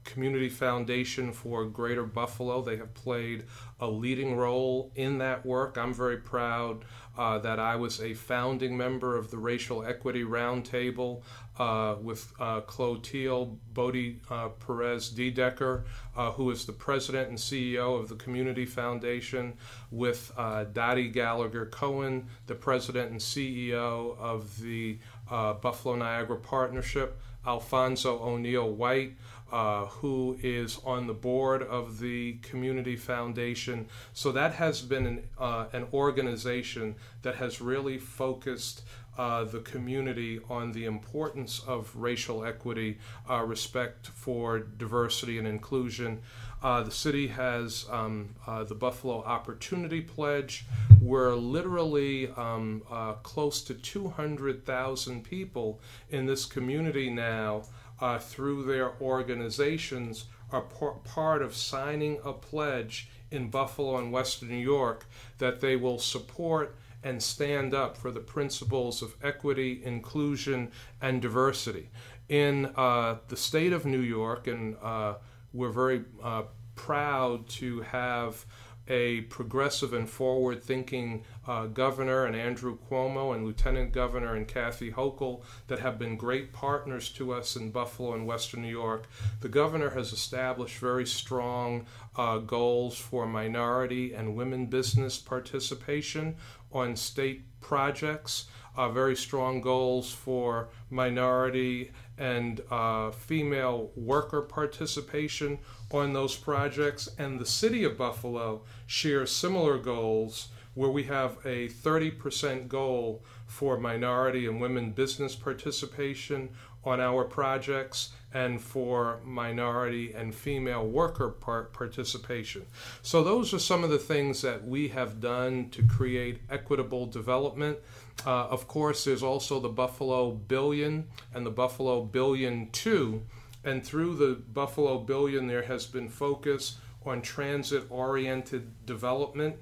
Community 0.04 0.50
Foundation 0.50 1.32
for 1.32 1.66
Greater 1.66 2.04
Buffalo. 2.04 2.62
They 2.62 2.78
have 2.78 2.94
played 2.94 3.46
a 3.80 3.88
leading 3.88 4.36
role 4.36 4.92
in 4.96 5.18
that 5.20 5.46
work. 5.46 5.78
I'm 5.78 5.94
very 5.94 6.18
proud 6.18 6.86
uh, 7.18 7.38
that 7.40 7.60
I 7.60 7.76
was 7.76 8.02
a 8.02 8.14
founding 8.14 8.76
member 8.76 9.16
of 9.18 9.30
the 9.30 9.38
Racial 9.38 9.86
Equity 9.86 10.24
Roundtable 10.24 11.22
uh, 11.60 11.96
with 12.02 12.34
uh, 12.40 12.62
Clotilde 12.62 13.60
Bodie 13.74 14.20
uh, 14.30 14.50
Perez 14.50 15.12
Dedecker, 15.12 15.84
uh, 16.16 16.32
who 16.32 16.50
is 16.50 16.66
the 16.66 16.74
president 16.74 17.30
and 17.30 17.38
CEO 17.38 18.00
of 18.00 18.10
the 18.10 18.16
Community 18.16 18.66
Foundation, 18.66 19.54
with 19.92 20.32
uh, 20.38 20.64
Dottie 20.66 21.10
Gallagher 21.10 21.68
Cohen, 21.68 22.28
the 22.48 22.56
president 22.56 23.12
and 23.12 23.20
CEO 23.20 24.18
of 24.18 24.60
the 24.62 24.98
Buffalo 25.30 25.96
Niagara 25.96 26.38
Partnership. 26.38 27.20
Alphonso 27.46 28.20
O'Neil 28.20 28.70
White, 28.70 29.16
uh, 29.54 29.86
who 29.86 30.36
is 30.42 30.80
on 30.84 31.06
the 31.06 31.14
board 31.14 31.62
of 31.62 32.00
the 32.00 32.34
Community 32.42 32.96
Foundation. 32.96 33.86
So 34.12 34.32
that 34.32 34.56
has 34.56 34.82
been 34.82 35.06
an, 35.06 35.24
uh, 35.38 35.66
an 35.72 35.86
organization 35.94 36.96
that 37.22 37.36
has 37.36 37.62
really 37.62 38.00
focused 38.00 38.82
uh, 39.16 39.44
the 39.44 39.60
community 39.60 40.40
on 40.50 40.72
the 40.72 40.86
importance 40.86 41.62
of 41.68 41.96
racial 41.96 42.44
equity, 42.44 42.98
uh, 43.30 43.44
respect 43.44 44.08
for 44.08 44.58
diversity 44.58 45.38
and 45.38 45.48
inclusion. 45.48 46.20
Uh, 46.64 46.82
the 46.82 46.90
city 46.90 47.28
has 47.28 47.86
um, 47.92 48.34
the 48.68 48.74
Buffalo 48.74 49.22
Opportunity 49.24 50.02
Pledge. 50.02 50.66
We're 51.00 51.36
literally 51.36 52.30
um, 52.30 52.82
close 53.22 53.62
to 53.64 53.76
200,000 53.76 55.24
people 55.24 55.80
in 56.10 56.26
this 56.26 56.46
community 56.46 57.12
now 57.12 57.66
uh, 58.00 58.20
through 58.20 58.64
their 58.64 58.94
organizations 59.02 60.26
are 60.52 60.62
par- 60.62 60.96
part 61.04 61.42
of 61.42 61.56
signing 61.56 62.20
a 62.24 62.34
pledge 62.34 63.10
in 63.32 63.50
Buffalo 63.50 63.98
and 63.98 64.12
Western 64.12 64.50
New 64.50 64.56
York 64.56 65.06
that 65.40 65.60
they 65.60 65.76
will 65.76 66.00
support 66.00 66.76
and 67.04 67.22
stand 67.22 67.74
up 67.74 67.98
for 67.98 68.12
the 68.12 68.20
principles 68.20 69.02
of 69.02 69.16
equity, 69.22 69.82
inclusion, 69.84 70.72
and 71.02 71.22
diversity. 71.22 71.90
In 72.30 72.68
uh, 72.78 73.18
the 73.28 73.36
state 73.36 73.74
of 73.74 73.86
New 73.86 74.00
York, 74.00 74.48
and 74.48 74.78
uh, 74.82 75.16
we're 75.52 75.70
very 75.70 76.04
uh, 76.24 76.44
proud 76.76 77.48
to 77.50 77.82
have 77.82 78.46
a 78.88 79.22
progressive 79.22 79.94
and 79.94 80.10
forward 80.10 80.62
thinking 80.62 81.24
uh, 81.48 81.68
governor 81.68 82.26
and 82.26 82.36
Andrew 82.36 82.78
Cuomo 82.90 83.34
and 83.34 83.46
Lieutenant 83.46 83.92
Governor 83.92 84.36
and 84.36 84.48
Kathy 84.48 84.92
Hochul 84.92 85.42
that 85.68 85.80
have 85.80 85.98
been 85.98 86.18
great 86.18 86.52
partners 86.52 87.10
to 87.12 87.34
us 87.34 87.56
in 87.56 87.72
Buffalo 87.72 88.14
and 88.14 88.28
Western 88.28 88.62
New 88.62 88.68
York. 88.70 89.08
The 89.42 89.50
governor 89.50 89.92
has 89.92 90.12
established 90.12 90.80
very 90.80 91.06
strong 91.06 91.86
uh, 92.16 92.40
goals 92.40 92.98
for 92.98 93.26
minority 93.26 94.14
and 94.14 94.36
women 94.36 94.66
business 94.66 95.18
participation 95.18 96.36
on 96.72 96.96
state 96.96 97.44
projects, 97.62 98.46
uh, 98.76 98.90
very 98.90 99.16
strong 99.16 99.62
goals 99.62 100.12
for 100.12 100.70
minority 100.90 101.92
and 102.18 102.62
uh, 102.70 103.12
female 103.12 103.92
worker 103.96 104.42
participation 104.42 105.60
on 105.92 106.14
those 106.14 106.36
projects. 106.36 107.10
And 107.18 107.40
the 107.40 107.46
city 107.46 107.84
of 107.84 107.98
Buffalo 107.98 108.64
shares 108.86 109.32
similar 109.32 109.78
goals 109.78 110.50
where 110.76 110.90
we 110.90 111.04
have 111.04 111.38
a 111.46 111.70
30% 111.70 112.68
goal 112.68 113.24
for 113.46 113.78
minority 113.78 114.48
and 114.48 114.60
women 114.60 114.92
business 114.92 115.36
participation 115.36 116.50
on 116.86 117.00
our 117.00 117.24
projects 117.24 118.10
and 118.34 118.60
for 118.60 119.20
minority 119.24 120.12
and 120.14 120.34
female 120.34 120.86
worker 120.86 121.30
part 121.30 121.72
participation. 121.72 122.66
So, 123.02 123.24
those 123.24 123.54
are 123.54 123.60
some 123.60 123.84
of 123.84 123.90
the 123.90 124.00
things 124.00 124.42
that 124.42 124.66
we 124.66 124.90
have 124.90 125.22
done 125.22 125.70
to 125.70 125.84
create 125.84 126.42
equitable 126.50 127.06
development. 127.06 127.78
Uh, 128.26 128.48
of 128.50 128.68
course, 128.68 129.04
there's 129.04 129.24
also 129.24 129.60
the 129.60 129.70
Buffalo 129.70 130.32
Billion 130.32 131.08
and 131.34 131.46
the 131.46 131.52
Buffalo 131.52 132.04
Billion 132.04 132.70
2 132.72 133.22
And 133.66 133.84
through 133.86 134.16
the 134.16 134.36
Buffalo 134.36 135.00
Billion, 135.00 135.48
there 135.48 135.64
has 135.64 135.86
been 135.86 136.10
focus 136.10 136.78
on 137.06 137.22
transit 137.22 137.86
oriented 137.90 138.86
development. 138.86 139.56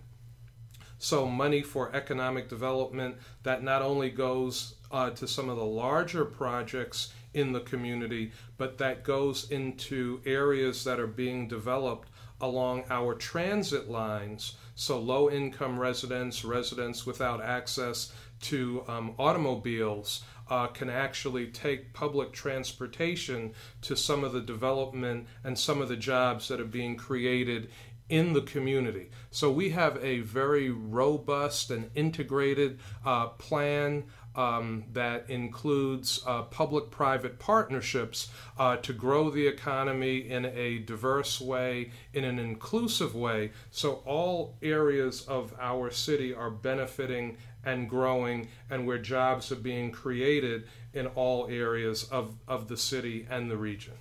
So, 0.98 1.25
money 1.25 1.63
for 1.63 1.96
economic 1.96 2.48
development 2.48 3.15
that 3.43 3.63
not 3.63 3.81
only 3.81 4.10
goes 4.12 4.75
uh, 4.91 5.10
to 5.12 5.27
some 5.27 5.50
of 5.50 5.58
the 5.58 5.65
larger 5.65 6.25
projects 6.25 7.13
in 7.34 7.53
the 7.53 7.62
community, 7.62 8.31
but 8.58 8.77
that 8.77 9.03
goes 9.03 9.50
into 9.50 10.22
areas 10.25 10.84
that 10.84 11.00
are 11.00 11.08
being 11.08 11.48
developed 11.48 12.10
along 12.39 12.84
our 12.89 13.15
transit 13.15 13.89
lines. 13.89 14.55
So, 14.75 15.00
low 15.00 15.29
income 15.29 15.79
residents, 15.79 16.43
residents 16.43 17.05
without 17.05 17.41
access 17.41 18.12
to 18.41 18.83
um, 18.88 19.15
automobiles, 19.17 20.24
uh, 20.50 20.67
can 20.67 20.89
actually 20.89 21.48
take 21.48 21.93
public 21.93 22.33
transportation 22.33 23.53
to 23.81 23.95
some 23.95 24.24
of 24.24 24.33
the 24.33 24.41
development 24.41 25.27
and 25.43 25.57
some 25.57 25.81
of 25.81 25.88
the 25.88 25.95
jobs 25.95 26.50
that 26.50 26.60
are 26.60 26.65
being 26.65 26.98
created 26.98 27.69
in 28.10 28.33
the 28.33 28.41
community. 28.41 29.10
So 29.31 29.50
we 29.50 29.69
have 29.69 29.98
a 30.03 30.19
very 30.19 30.69
robust 30.69 31.71
and 31.71 31.89
integrated 31.95 32.79
uh, 33.05 33.27
plan 33.27 34.03
um, 34.36 34.83
that 34.93 35.29
includes 35.29 36.21
uh, 36.25 36.43
public 36.43 36.91
private 36.91 37.39
partnerships 37.39 38.29
uh, 38.57 38.77
to 38.77 38.93
grow 38.93 39.29
the 39.29 39.48
economy 39.48 40.29
in 40.29 40.45
a 40.45 40.79
diverse 40.79 41.41
way, 41.41 41.91
in 42.13 42.24
an 42.24 42.39
inclusive 42.39 43.15
way, 43.15 43.51
so 43.71 44.01
all 44.05 44.55
areas 44.62 45.21
of 45.27 45.53
our 45.60 45.91
city 45.91 46.33
are 46.33 46.50
benefiting 46.50 47.38
and 47.65 47.89
growing, 47.89 48.48
and 48.70 48.88
where 48.88 48.98
jobs 48.98 49.51
are 49.51 49.56
being 49.56 49.91
created 49.91 50.68
in 50.94 51.08
all 51.08 51.48
areas 51.48 52.03
of, 52.06 52.36
of 52.48 52.68
the 52.68 52.77
city 52.77 53.27
and 53.30 53.50
the 53.50 53.58
region. 53.58 53.94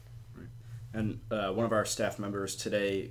And 0.92 1.20
uh, 1.30 1.52
one 1.52 1.66
of 1.66 1.72
our 1.72 1.84
staff 1.84 2.18
members 2.18 2.56
today 2.56 3.10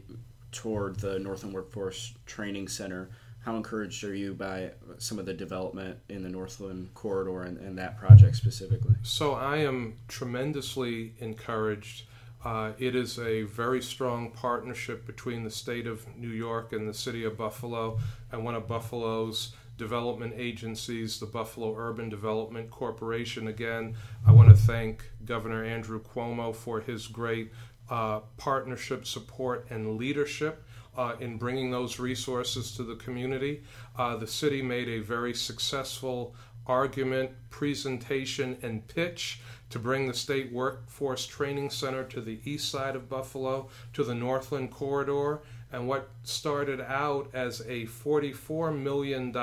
toured 0.51 0.99
the 0.99 1.19
Northland 1.19 1.53
Workforce 1.53 2.13
Training 2.25 2.67
Center 2.67 3.09
how 3.41 3.55
encouraged 3.55 4.03
are 4.03 4.13
you 4.13 4.33
by 4.33 4.71
some 4.97 5.17
of 5.17 5.25
the 5.25 5.33
development 5.33 5.97
in 6.09 6.23
the 6.23 6.29
Northland 6.29 6.93
corridor 6.93 7.43
and, 7.43 7.57
and 7.57 7.77
that 7.77 7.97
project 7.97 8.35
specifically? 8.35 8.95
So 9.01 9.33
I 9.33 9.57
am 9.57 9.95
tremendously 10.07 11.13
encouraged. 11.19 12.03
Uh, 12.43 12.73
it 12.77 12.95
is 12.95 13.17
a 13.17 13.43
very 13.43 13.81
strong 13.81 14.31
partnership 14.31 15.05
between 15.05 15.43
the 15.43 15.49
state 15.49 15.87
of 15.87 16.05
New 16.17 16.29
York 16.29 16.73
and 16.73 16.87
the 16.87 16.93
city 16.93 17.23
of 17.23 17.37
Buffalo, 17.37 17.97
and 18.31 18.43
one 18.43 18.55
of 18.55 18.67
Buffalo's 18.67 19.53
development 19.79 20.33
agencies, 20.37 21.19
the 21.19 21.25
Buffalo 21.25 21.73
Urban 21.75 22.09
Development 22.09 22.69
Corporation. 22.69 23.47
Again, 23.47 23.95
I 24.27 24.31
want 24.31 24.49
to 24.49 24.55
thank 24.55 25.09
Governor 25.25 25.63
Andrew 25.63 25.99
Cuomo 26.03 26.53
for 26.53 26.81
his 26.81 27.07
great 27.07 27.51
uh, 27.89 28.19
partnership, 28.37 29.07
support, 29.07 29.65
and 29.71 29.97
leadership 29.97 30.63
uh, 30.95 31.15
in 31.19 31.37
bringing 31.37 31.71
those 31.71 31.97
resources 31.97 32.75
to 32.75 32.83
the 32.83 32.95
community. 32.95 33.63
Uh, 33.97 34.15
the 34.17 34.27
city 34.27 34.61
made 34.61 34.89
a 34.89 34.99
very 34.99 35.33
successful 35.33 36.35
argument, 36.67 37.31
presentation, 37.49 38.57
and 38.61 38.87
pitch 38.87 39.41
to 39.69 39.79
bring 39.79 40.07
the 40.07 40.13
State 40.13 40.51
Workforce 40.51 41.25
Training 41.25 41.69
Center 41.69 42.03
to 42.03 42.21
the 42.21 42.39
east 42.43 42.69
side 42.69 42.95
of 42.95 43.09
Buffalo, 43.09 43.69
to 43.93 44.03
the 44.03 44.13
Northland 44.15 44.71
Corridor. 44.71 45.41
And 45.71 45.87
what 45.87 46.09
started 46.23 46.81
out 46.81 47.29
as 47.33 47.61
a 47.61 47.85
$44 47.85 48.77
million 48.77 49.33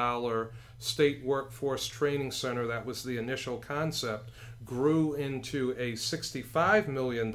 state 0.79 1.25
workforce 1.25 1.87
training 1.87 2.33
center, 2.33 2.67
that 2.67 2.85
was 2.85 3.03
the 3.03 3.17
initial 3.17 3.59
concept, 3.59 4.31
grew 4.65 5.15
into 5.15 5.71
a 5.79 5.93
$65 5.93 6.89
million 6.89 7.35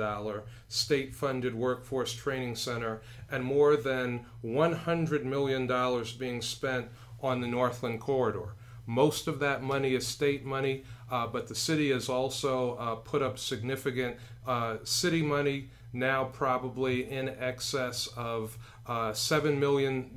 state 0.68 1.16
funded 1.16 1.56
workforce 1.56 2.14
training 2.14 2.56
center 2.56 3.02
and 3.32 3.44
more 3.44 3.78
than 3.78 4.26
$100 4.44 5.24
million 5.24 6.04
being 6.20 6.42
spent 6.42 6.88
on 7.22 7.40
the 7.40 7.48
Northland 7.48 8.02
Corridor. 8.02 8.56
Most 8.86 9.28
of 9.28 9.40
that 9.40 9.64
money 9.64 9.94
is 9.94 10.06
state 10.06 10.44
money, 10.44 10.84
uh, 11.10 11.28
but 11.28 11.48
the 11.48 11.56
city 11.56 11.92
has 11.92 12.10
also 12.10 12.76
uh, 12.76 12.96
put 12.96 13.22
up 13.22 13.38
significant 13.38 14.18
uh, 14.46 14.78
city 14.84 15.22
money, 15.22 15.70
now 15.94 16.26
probably 16.26 17.10
in 17.10 17.30
excess 17.30 18.08
of 18.18 18.58
uh, 18.88 19.12
$7 19.12 19.58
million, 19.58 20.12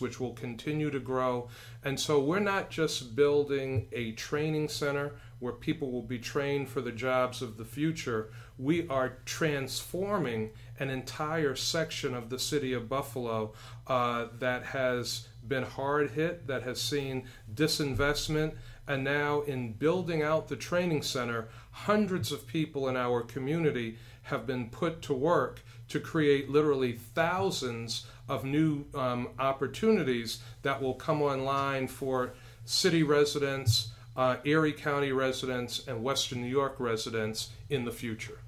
which 0.00 0.20
will 0.20 0.32
continue 0.32 0.90
to 0.90 1.00
grow. 1.00 1.48
And 1.84 1.98
so 1.98 2.20
we're 2.20 2.40
not 2.40 2.70
just 2.70 3.14
building 3.14 3.88
a 3.92 4.12
training 4.12 4.68
center 4.68 5.14
where 5.38 5.52
people 5.52 5.90
will 5.90 6.02
be 6.02 6.18
trained 6.18 6.68
for 6.68 6.80
the 6.80 6.92
jobs 6.92 7.42
of 7.42 7.56
the 7.56 7.64
future. 7.64 8.30
We 8.58 8.86
are 8.88 9.18
transforming 9.24 10.50
an 10.78 10.90
entire 10.90 11.56
section 11.56 12.14
of 12.14 12.30
the 12.30 12.38
city 12.38 12.72
of 12.72 12.88
Buffalo 12.88 13.52
uh, 13.86 14.26
that 14.38 14.64
has 14.66 15.28
been 15.46 15.64
hard 15.64 16.12
hit, 16.12 16.46
that 16.46 16.62
has 16.62 16.80
seen 16.80 17.24
disinvestment. 17.52 18.54
And 18.92 19.04
now, 19.04 19.40
in 19.40 19.72
building 19.72 20.22
out 20.22 20.48
the 20.48 20.56
training 20.56 21.00
center, 21.00 21.48
hundreds 21.70 22.30
of 22.30 22.46
people 22.46 22.88
in 22.88 22.96
our 22.96 23.22
community 23.22 23.96
have 24.24 24.46
been 24.46 24.68
put 24.68 25.00
to 25.02 25.14
work 25.14 25.62
to 25.88 25.98
create 25.98 26.50
literally 26.50 26.92
thousands 26.92 28.04
of 28.28 28.44
new 28.44 28.84
um, 28.94 29.30
opportunities 29.38 30.42
that 30.60 30.82
will 30.82 30.92
come 30.92 31.22
online 31.22 31.88
for 31.88 32.34
city 32.66 33.02
residents, 33.02 33.92
uh, 34.14 34.36
Erie 34.44 34.74
County 34.74 35.10
residents 35.10 35.88
and 35.88 36.04
Western 36.04 36.42
New 36.42 36.50
York 36.50 36.74
residents 36.78 37.48
in 37.70 37.86
the 37.86 37.92
future. 37.92 38.40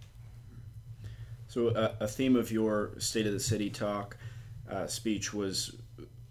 So, 1.49 1.69
uh, 1.69 1.95
a 2.01 2.07
theme 2.07 2.37
of 2.37 2.53
your 2.53 2.91
State 2.99 3.27
of 3.27 3.33
the 3.33 3.41
City 3.41 3.71
talk 3.71 4.19
uh, 4.71 4.87
speech 4.89 5.33
was 5.33 5.75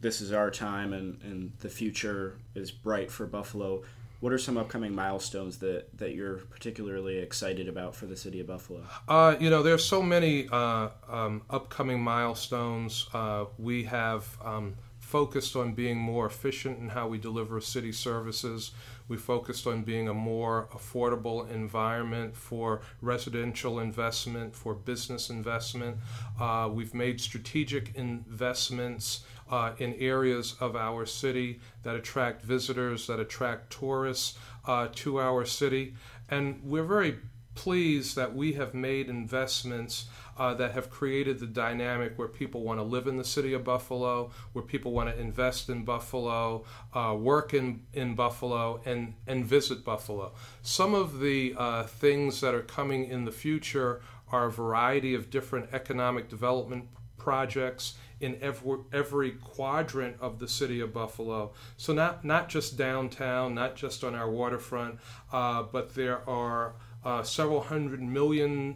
this 0.02 0.22
is 0.22 0.32
our 0.32 0.52
time 0.52 0.94
and, 0.94 1.20
and 1.24 1.54
the 1.62 1.70
future 1.70 2.38
is 2.54 2.70
bright 2.70 3.10
for 3.10 3.26
Buffalo. 3.26 3.82
What 4.24 4.32
are 4.32 4.38
some 4.38 4.58
upcoming 4.58 4.96
milestones 4.96 5.58
that, 5.58 5.98
that 5.98 6.16
you're 6.16 6.38
particularly 6.38 7.18
excited 7.18 7.68
about 7.68 7.94
for 7.94 8.06
the 8.06 8.16
city 8.16 8.40
of 8.40 8.48
Buffalo? 8.48 8.86
Uh, 9.06 9.36
you 9.38 9.50
know, 9.50 9.62
there's 9.62 9.84
so 9.84 10.02
many 10.02 10.48
uh, 10.50 10.92
um, 11.10 11.42
upcoming 11.50 12.00
milestones. 12.00 13.06
Uh, 13.14 13.48
we 13.58 13.84
have 13.84 14.26
um, 14.42 14.76
focused 15.02 15.58
on 15.58 15.74
being 15.74 15.98
more 15.98 16.26
efficient 16.26 16.80
in 16.80 16.88
how 16.88 17.10
we 17.10 17.18
deliver 17.18 17.60
city 17.60 17.92
services. 17.92 18.72
We 19.10 19.18
focused 19.18 19.68
on 19.68 19.84
being 19.84 20.08
a 20.08 20.14
more 20.14 20.70
affordable 20.74 21.52
environment 21.52 22.38
for 22.38 22.80
residential 23.02 23.82
investment, 23.82 24.56
for 24.56 24.74
business 24.74 25.30
investment. 25.30 25.98
Uh, 26.40 26.70
we've 26.72 26.94
made 26.94 27.20
strategic 27.20 27.94
investments 27.96 29.26
uh, 29.50 29.74
in 29.78 29.94
areas 29.96 30.56
of 30.60 30.76
our 30.76 31.06
city 31.06 31.60
that 31.84 31.96
attract 31.96 32.42
visitors, 32.42 33.08
that 33.08 33.20
attract 33.20 33.72
tourists 33.72 34.38
uh, 34.66 34.88
to 34.96 35.20
our 35.20 35.46
city. 35.46 35.96
And 36.30 36.62
we're 36.64 36.84
very 36.84 37.18
pleased 37.56 38.16
that 38.16 38.34
we 38.34 38.54
have 38.54 38.74
made 38.74 39.10
investments 39.10 40.06
uh, 40.38 40.54
that 40.56 40.72
have 40.72 40.90
created 40.90 41.40
the 41.40 41.46
dynamic 41.46 42.18
where 42.18 42.28
people 42.28 42.64
want 42.64 42.80
to 42.80 42.84
live 42.84 43.06
in 43.08 43.18
the 43.18 43.24
city 43.24 43.54
of 43.54 43.64
Buffalo, 43.64 44.32
where 44.54 44.64
people 44.64 44.92
want 44.92 45.10
to 45.10 45.20
invest 45.20 45.70
in 45.70 45.84
Buffalo, 45.84 46.66
uh, 46.94 47.16
work 47.18 47.54
in, 47.54 47.82
in 47.94 48.16
Buffalo, 48.16 48.82
and, 48.86 49.14
and 49.28 49.46
visit 49.46 49.86
Buffalo. 49.86 50.34
Some 50.64 50.96
of 50.96 51.20
the 51.20 51.54
uh, 51.58 51.84
things 51.84 52.42
that 52.42 52.56
are 52.56 52.64
coming 52.64 53.06
in 53.06 53.26
the 53.26 53.32
future 53.32 54.02
are 54.32 54.46
a 54.46 54.52
variety 54.52 55.14
of 55.14 55.30
different 55.30 55.70
economic 55.72 56.30
development 56.30 56.88
projects 57.18 57.94
in 58.20 58.38
every, 58.42 58.80
every 58.92 59.32
quadrant 59.32 60.16
of 60.20 60.40
the 60.40 60.48
city 60.48 60.80
of 60.80 60.94
Buffalo. 60.94 61.52
So 61.78 61.94
not 61.94 62.24
not 62.24 62.50
just 62.50 62.78
downtown, 62.78 63.54
not 63.54 63.76
just 63.76 64.04
on 64.04 64.16
our 64.16 64.30
waterfront, 64.30 65.00
uh, 65.32 65.64
but 65.64 65.96
there 65.96 66.28
are 66.30 66.76
uh, 67.04 67.24
several 67.24 67.62
hundred 67.62 68.02
million 68.02 68.76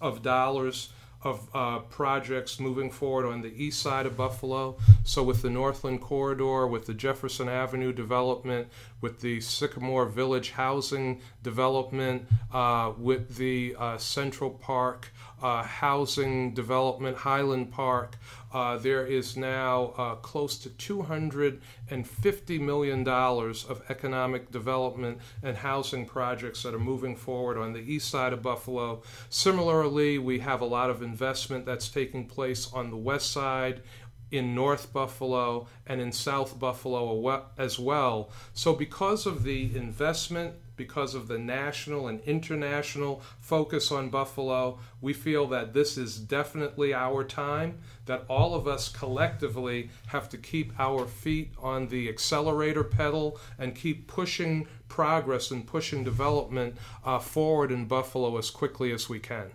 of 0.00 0.22
dollars 0.22 0.90
of 1.24 1.48
uh, 1.54 1.78
projects 1.78 2.60
moving 2.60 2.90
forward 2.90 3.26
on 3.26 3.40
the 3.40 3.52
east 3.62 3.80
side 3.80 4.04
of 4.04 4.16
Buffalo. 4.16 4.76
So, 5.04 5.22
with 5.22 5.40
the 5.40 5.48
Northland 5.48 6.02
Corridor, 6.02 6.66
with 6.66 6.84
the 6.84 6.92
Jefferson 6.92 7.48
Avenue 7.48 7.92
development, 7.92 8.68
with 9.00 9.20
the 9.20 9.40
Sycamore 9.40 10.04
Village 10.04 10.50
housing 10.50 11.22
development, 11.42 12.28
uh, 12.52 12.92
with 12.98 13.36
the 13.36 13.74
uh, 13.78 13.96
Central 13.96 14.50
Park 14.50 15.12
uh, 15.44 15.62
housing 15.62 16.54
development, 16.54 17.18
Highland 17.18 17.70
Park, 17.70 18.16
uh, 18.54 18.78
there 18.78 19.04
is 19.06 19.36
now 19.36 19.92
uh, 19.98 20.14
close 20.14 20.56
to 20.56 20.70
$250 20.70 22.60
million 22.60 23.06
of 23.06 23.82
economic 23.90 24.50
development 24.50 25.18
and 25.42 25.54
housing 25.58 26.06
projects 26.06 26.62
that 26.62 26.72
are 26.72 26.78
moving 26.78 27.14
forward 27.14 27.58
on 27.58 27.74
the 27.74 27.80
east 27.80 28.08
side 28.08 28.32
of 28.32 28.40
Buffalo. 28.40 29.02
Similarly, 29.28 30.16
we 30.16 30.38
have 30.38 30.62
a 30.62 30.64
lot 30.64 30.88
of 30.88 31.02
investment 31.02 31.66
that's 31.66 31.90
taking 31.90 32.24
place 32.26 32.72
on 32.72 32.90
the 32.90 32.96
west 32.96 33.30
side 33.30 33.82
in 34.30 34.54
North 34.54 34.94
Buffalo 34.94 35.66
and 35.86 36.00
in 36.00 36.10
South 36.10 36.58
Buffalo 36.58 37.44
as 37.58 37.78
well. 37.78 38.30
So, 38.54 38.72
because 38.72 39.26
of 39.26 39.42
the 39.42 39.76
investment 39.76 40.54
because 40.76 41.14
of 41.14 41.28
the 41.28 41.38
national 41.38 42.08
and 42.08 42.20
international 42.20 43.22
focus 43.40 43.92
on 43.92 44.10
Buffalo. 44.10 44.78
We 45.00 45.12
feel 45.12 45.46
that 45.48 45.72
this 45.72 45.96
is 45.96 46.18
definitely 46.18 46.92
our 46.94 47.24
time, 47.24 47.78
that 48.06 48.24
all 48.28 48.54
of 48.54 48.66
us 48.66 48.88
collectively 48.88 49.90
have 50.08 50.28
to 50.30 50.38
keep 50.38 50.72
our 50.78 51.06
feet 51.06 51.52
on 51.58 51.88
the 51.88 52.08
accelerator 52.08 52.84
pedal 52.84 53.38
and 53.58 53.74
keep 53.74 54.06
pushing 54.06 54.66
progress 54.88 55.50
and 55.50 55.66
pushing 55.66 56.04
development 56.04 56.76
uh, 57.04 57.18
forward 57.18 57.72
in 57.72 57.86
Buffalo 57.86 58.36
as 58.36 58.50
quickly 58.50 58.92
as 58.92 59.08
we 59.08 59.18
can. 59.18 59.50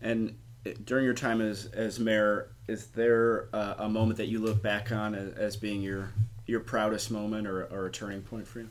And 0.00 0.36
during 0.84 1.04
your 1.04 1.14
time 1.14 1.40
as, 1.40 1.66
as 1.66 1.98
mayor, 1.98 2.50
is 2.68 2.88
there 2.88 3.48
uh, 3.52 3.74
a 3.78 3.88
moment 3.88 4.16
that 4.18 4.26
you 4.26 4.38
look 4.40 4.62
back 4.62 4.92
on 4.92 5.14
as, 5.14 5.34
as 5.34 5.56
being 5.56 5.82
your 5.82 6.10
your 6.46 6.60
proudest 6.60 7.10
moment 7.10 7.46
or, 7.46 7.64
or 7.66 7.86
a 7.86 7.90
turning 7.90 8.20
point 8.22 8.46
for 8.46 8.60
you? 8.60 8.68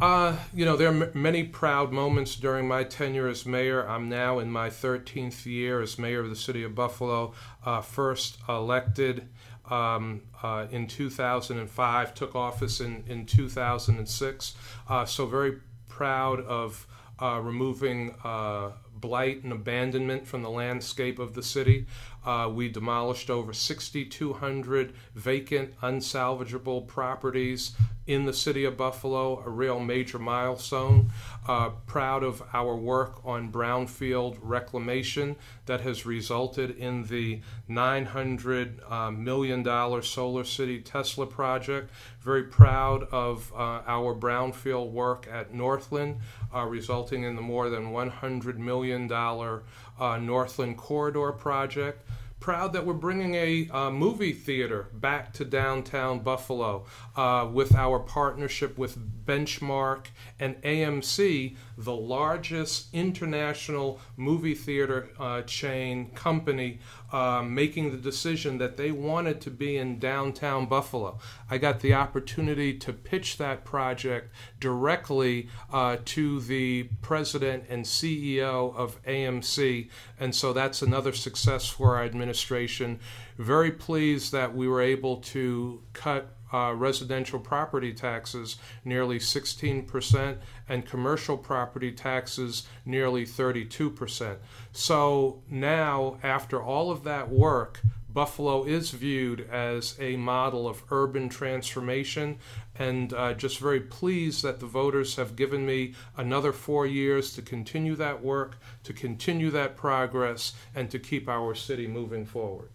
Uh, 0.00 0.36
you 0.52 0.64
know, 0.64 0.76
there 0.76 0.88
are 0.88 1.04
m- 1.04 1.10
many 1.14 1.42
proud 1.42 1.90
moments 1.90 2.36
during 2.36 2.68
my 2.68 2.84
tenure 2.84 3.28
as 3.28 3.46
mayor. 3.46 3.88
I'm 3.88 4.08
now 4.08 4.38
in 4.38 4.50
my 4.50 4.68
13th 4.68 5.46
year 5.46 5.80
as 5.80 5.98
mayor 5.98 6.20
of 6.20 6.28
the 6.28 6.36
city 6.36 6.62
of 6.64 6.74
Buffalo. 6.74 7.32
Uh, 7.64 7.80
first 7.80 8.38
elected 8.48 9.28
um, 9.70 10.22
uh, 10.42 10.66
in 10.70 10.86
2005, 10.86 12.14
took 12.14 12.34
office 12.34 12.80
in, 12.80 13.04
in 13.08 13.24
2006. 13.24 14.54
Uh, 14.88 15.04
so, 15.06 15.26
very 15.26 15.60
proud 15.88 16.40
of 16.40 16.86
uh, 17.20 17.40
removing 17.42 18.14
uh, 18.22 18.72
blight 19.00 19.42
and 19.44 19.52
abandonment 19.52 20.26
from 20.26 20.42
the 20.42 20.50
landscape 20.50 21.18
of 21.18 21.34
the 21.34 21.42
city. 21.42 21.86
Uh, 22.24 22.50
we 22.52 22.68
demolished 22.68 23.30
over 23.30 23.52
6,200 23.52 24.92
vacant, 25.14 25.80
unsalvageable 25.80 26.86
properties 26.86 27.72
in 28.06 28.24
the 28.24 28.32
city 28.32 28.64
of 28.64 28.76
Buffalo, 28.76 29.42
a 29.44 29.50
real 29.50 29.80
major 29.80 30.18
milestone. 30.18 31.10
Uh, 31.46 31.70
proud 31.86 32.22
of 32.22 32.42
our 32.52 32.76
work 32.76 33.20
on 33.24 33.50
brownfield 33.50 34.36
reclamation 34.40 35.36
that 35.66 35.80
has 35.80 36.06
resulted 36.06 36.70
in 36.76 37.04
the 37.04 37.40
$900 37.68 38.90
uh, 38.90 39.10
million 39.10 40.02
Solar 40.02 40.44
City 40.44 40.80
Tesla 40.80 41.26
project. 41.26 41.90
Very 42.20 42.44
proud 42.44 43.04
of 43.12 43.52
uh, 43.54 43.82
our 43.86 44.14
brownfield 44.14 44.90
work 44.90 45.28
at 45.30 45.54
Northland, 45.54 46.18
uh, 46.54 46.64
resulting 46.64 47.24
in 47.24 47.36
the 47.36 47.42
more 47.42 47.68
than 47.70 47.92
$100 47.92 48.56
million 48.56 49.10
uh, 49.12 50.18
Northland 50.18 50.76
Corridor 50.76 51.32
project 51.32 52.06
proud 52.40 52.72
that 52.72 52.84
we're 52.84 52.94
bringing 52.94 53.34
a 53.34 53.68
uh, 53.70 53.90
movie 53.90 54.32
theater 54.32 54.88
back 54.92 55.32
to 55.32 55.44
downtown 55.44 56.20
Buffalo 56.20 56.84
uh, 57.16 57.48
with 57.50 57.74
our 57.74 57.98
partnership 57.98 58.76
with 58.76 59.24
Benchmark 59.24 60.06
and 60.38 60.60
AMC, 60.62 61.56
the 61.78 61.94
largest 61.94 62.88
international 62.92 63.98
movie 64.16 64.54
theater 64.54 65.08
uh, 65.18 65.42
chain 65.42 66.10
company, 66.10 66.78
uh, 67.12 67.42
making 67.42 67.90
the 67.90 67.96
decision 67.96 68.58
that 68.58 68.76
they 68.76 68.90
wanted 68.90 69.40
to 69.42 69.50
be 69.50 69.76
in 69.76 69.98
downtown 69.98 70.66
Buffalo. 70.66 71.18
I 71.50 71.58
got 71.58 71.80
the 71.80 71.94
opportunity 71.94 72.76
to 72.78 72.92
pitch 72.92 73.38
that 73.38 73.64
project 73.64 74.32
directly 74.60 75.48
uh, 75.72 75.98
to 76.04 76.40
the 76.40 76.84
president 77.02 77.64
and 77.68 77.84
CEO 77.84 78.74
of 78.74 79.02
AMC, 79.04 79.88
and 80.18 80.34
so 80.34 80.52
that's 80.52 80.82
another 80.82 81.12
success 81.12 81.68
for 81.68 81.96
our 81.96 82.04
administration. 82.04 83.00
Very 83.38 83.70
pleased 83.70 84.32
that 84.32 84.54
we 84.54 84.66
were 84.66 84.80
able 84.80 85.18
to 85.18 85.82
cut 85.92 86.35
uh, 86.52 86.72
residential 86.74 87.38
property 87.38 87.92
taxes 87.92 88.56
nearly 88.84 89.18
16% 89.18 90.38
and 90.68 90.86
commercial 90.86 91.36
property 91.36 91.92
taxes 91.92 92.66
nearly 92.84 93.24
32%. 93.24 94.36
So 94.72 95.42
now, 95.50 96.18
after 96.22 96.62
all 96.62 96.90
of 96.90 97.04
that 97.04 97.30
work, 97.30 97.80
Buffalo 98.16 98.64
is 98.64 98.92
viewed 98.92 99.42
as 99.50 99.94
a 100.00 100.16
model 100.16 100.66
of 100.66 100.82
urban 100.90 101.28
transformation, 101.28 102.38
and 102.74 103.12
uh, 103.12 103.34
just 103.34 103.58
very 103.58 103.80
pleased 103.80 104.42
that 104.42 104.58
the 104.58 104.64
voters 104.64 105.16
have 105.16 105.36
given 105.36 105.66
me 105.66 105.92
another 106.16 106.50
four 106.50 106.86
years 106.86 107.34
to 107.34 107.42
continue 107.42 107.94
that 107.96 108.22
work, 108.22 108.56
to 108.84 108.94
continue 108.94 109.50
that 109.50 109.76
progress, 109.76 110.54
and 110.74 110.90
to 110.90 110.98
keep 110.98 111.28
our 111.28 111.54
city 111.54 111.86
moving 111.86 112.24
forward. 112.24 112.70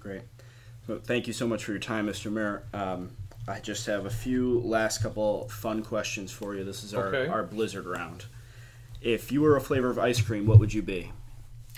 Great. 0.00 0.22
So 0.86 0.98
thank 0.98 1.26
you 1.26 1.32
so 1.32 1.46
much 1.46 1.64
for 1.64 1.72
your 1.72 1.80
time, 1.80 2.06
Mr. 2.06 2.30
Mayor. 2.30 2.64
Um, 2.72 3.10
I 3.48 3.60
just 3.60 3.86
have 3.86 4.06
a 4.06 4.10
few 4.10 4.60
last 4.60 5.02
couple 5.02 5.48
fun 5.48 5.82
questions 5.82 6.30
for 6.32 6.54
you. 6.54 6.64
This 6.64 6.84
is 6.84 6.94
our, 6.94 7.06
Okay. 7.14 7.30
our 7.30 7.42
blizzard 7.42 7.86
round. 7.86 8.26
If 9.00 9.30
you 9.32 9.40
were 9.42 9.56
a 9.56 9.60
flavor 9.60 9.90
of 9.90 9.98
ice 9.98 10.20
cream, 10.20 10.46
what 10.46 10.58
would 10.58 10.72
you 10.72 10.82
be? 10.82 11.12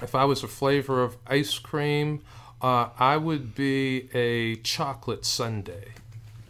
If 0.03 0.14
I 0.14 0.25
was 0.25 0.42
a 0.42 0.49
flavor 0.49 1.03
of 1.03 1.16
ice 1.27 1.59
cream, 1.59 2.23
uh, 2.61 2.90
I 2.99 3.16
would 3.16 3.55
be 3.55 4.09
a 4.14 4.57
chocolate 4.57 5.25
sundae. 5.25 5.92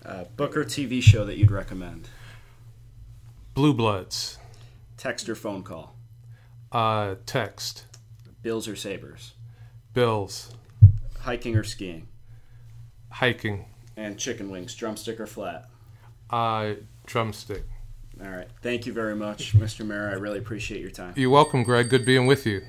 Uh, 0.04 0.24
book 0.36 0.56
or 0.56 0.64
TV 0.64 1.02
show 1.02 1.24
that 1.24 1.36
you'd 1.36 1.50
recommend? 1.50 2.08
Blue 3.54 3.72
Bloods. 3.74 4.38
Text 4.96 5.28
or 5.28 5.34
phone 5.34 5.62
call? 5.62 5.94
Uh, 6.72 7.16
text. 7.26 7.84
Bills 8.42 8.68
or 8.68 8.76
Sabres? 8.76 9.32
Bills. 9.94 10.52
Hiking 11.20 11.56
or 11.56 11.64
skiing? 11.64 12.06
Hiking. 13.10 13.66
And 13.96 14.18
chicken 14.18 14.50
wings, 14.50 14.74
drumstick 14.74 15.20
or 15.20 15.26
flat? 15.26 15.68
Uh, 16.30 16.74
drumstick. 17.06 17.64
All 18.22 18.30
right. 18.30 18.48
Thank 18.62 18.86
you 18.86 18.92
very 18.92 19.14
much, 19.14 19.54
Mr. 19.54 19.86
Mayor. 19.86 20.08
I 20.10 20.14
really 20.14 20.38
appreciate 20.38 20.80
your 20.80 20.90
time. 20.90 21.14
You're 21.16 21.30
welcome, 21.30 21.62
Greg. 21.62 21.90
Good 21.90 22.04
being 22.04 22.26
with 22.26 22.46
you. 22.46 22.62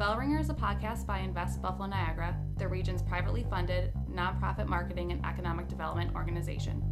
Bellringer 0.00 0.40
is 0.40 0.48
a 0.48 0.54
podcast 0.54 1.04
by 1.06 1.18
Invest 1.18 1.60
Buffalo 1.60 1.86
Niagara, 1.86 2.34
the 2.56 2.66
region's 2.66 3.02
privately 3.02 3.44
funded, 3.50 3.92
nonprofit 4.10 4.66
marketing 4.66 5.12
and 5.12 5.22
economic 5.26 5.68
development 5.68 6.14
organization. 6.14 6.82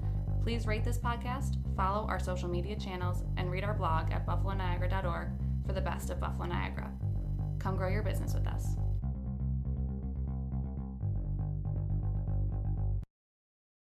Please 0.43 0.67
rate 0.67 0.85
this 0.85 0.99
podcast, 0.99 1.57
follow 1.75 2.07
our 2.07 2.19
social 2.19 2.51
media 2.51 2.77
channels, 2.77 3.25
and 3.39 3.51
read 3.51 3.65
our 3.65 3.73
blog 3.73 4.13
at 4.13 4.27
buffaloniagara.org 4.27 5.29
for 5.67 5.73
the 5.73 5.81
best 5.81 6.11
of 6.11 6.21
Buffalo 6.21 6.49
Niagara. 6.49 6.93
Come 7.59 7.77
grow 7.77 7.89
your 7.89 8.03
business 8.03 8.35
with 8.35 8.47
us. 8.47 8.77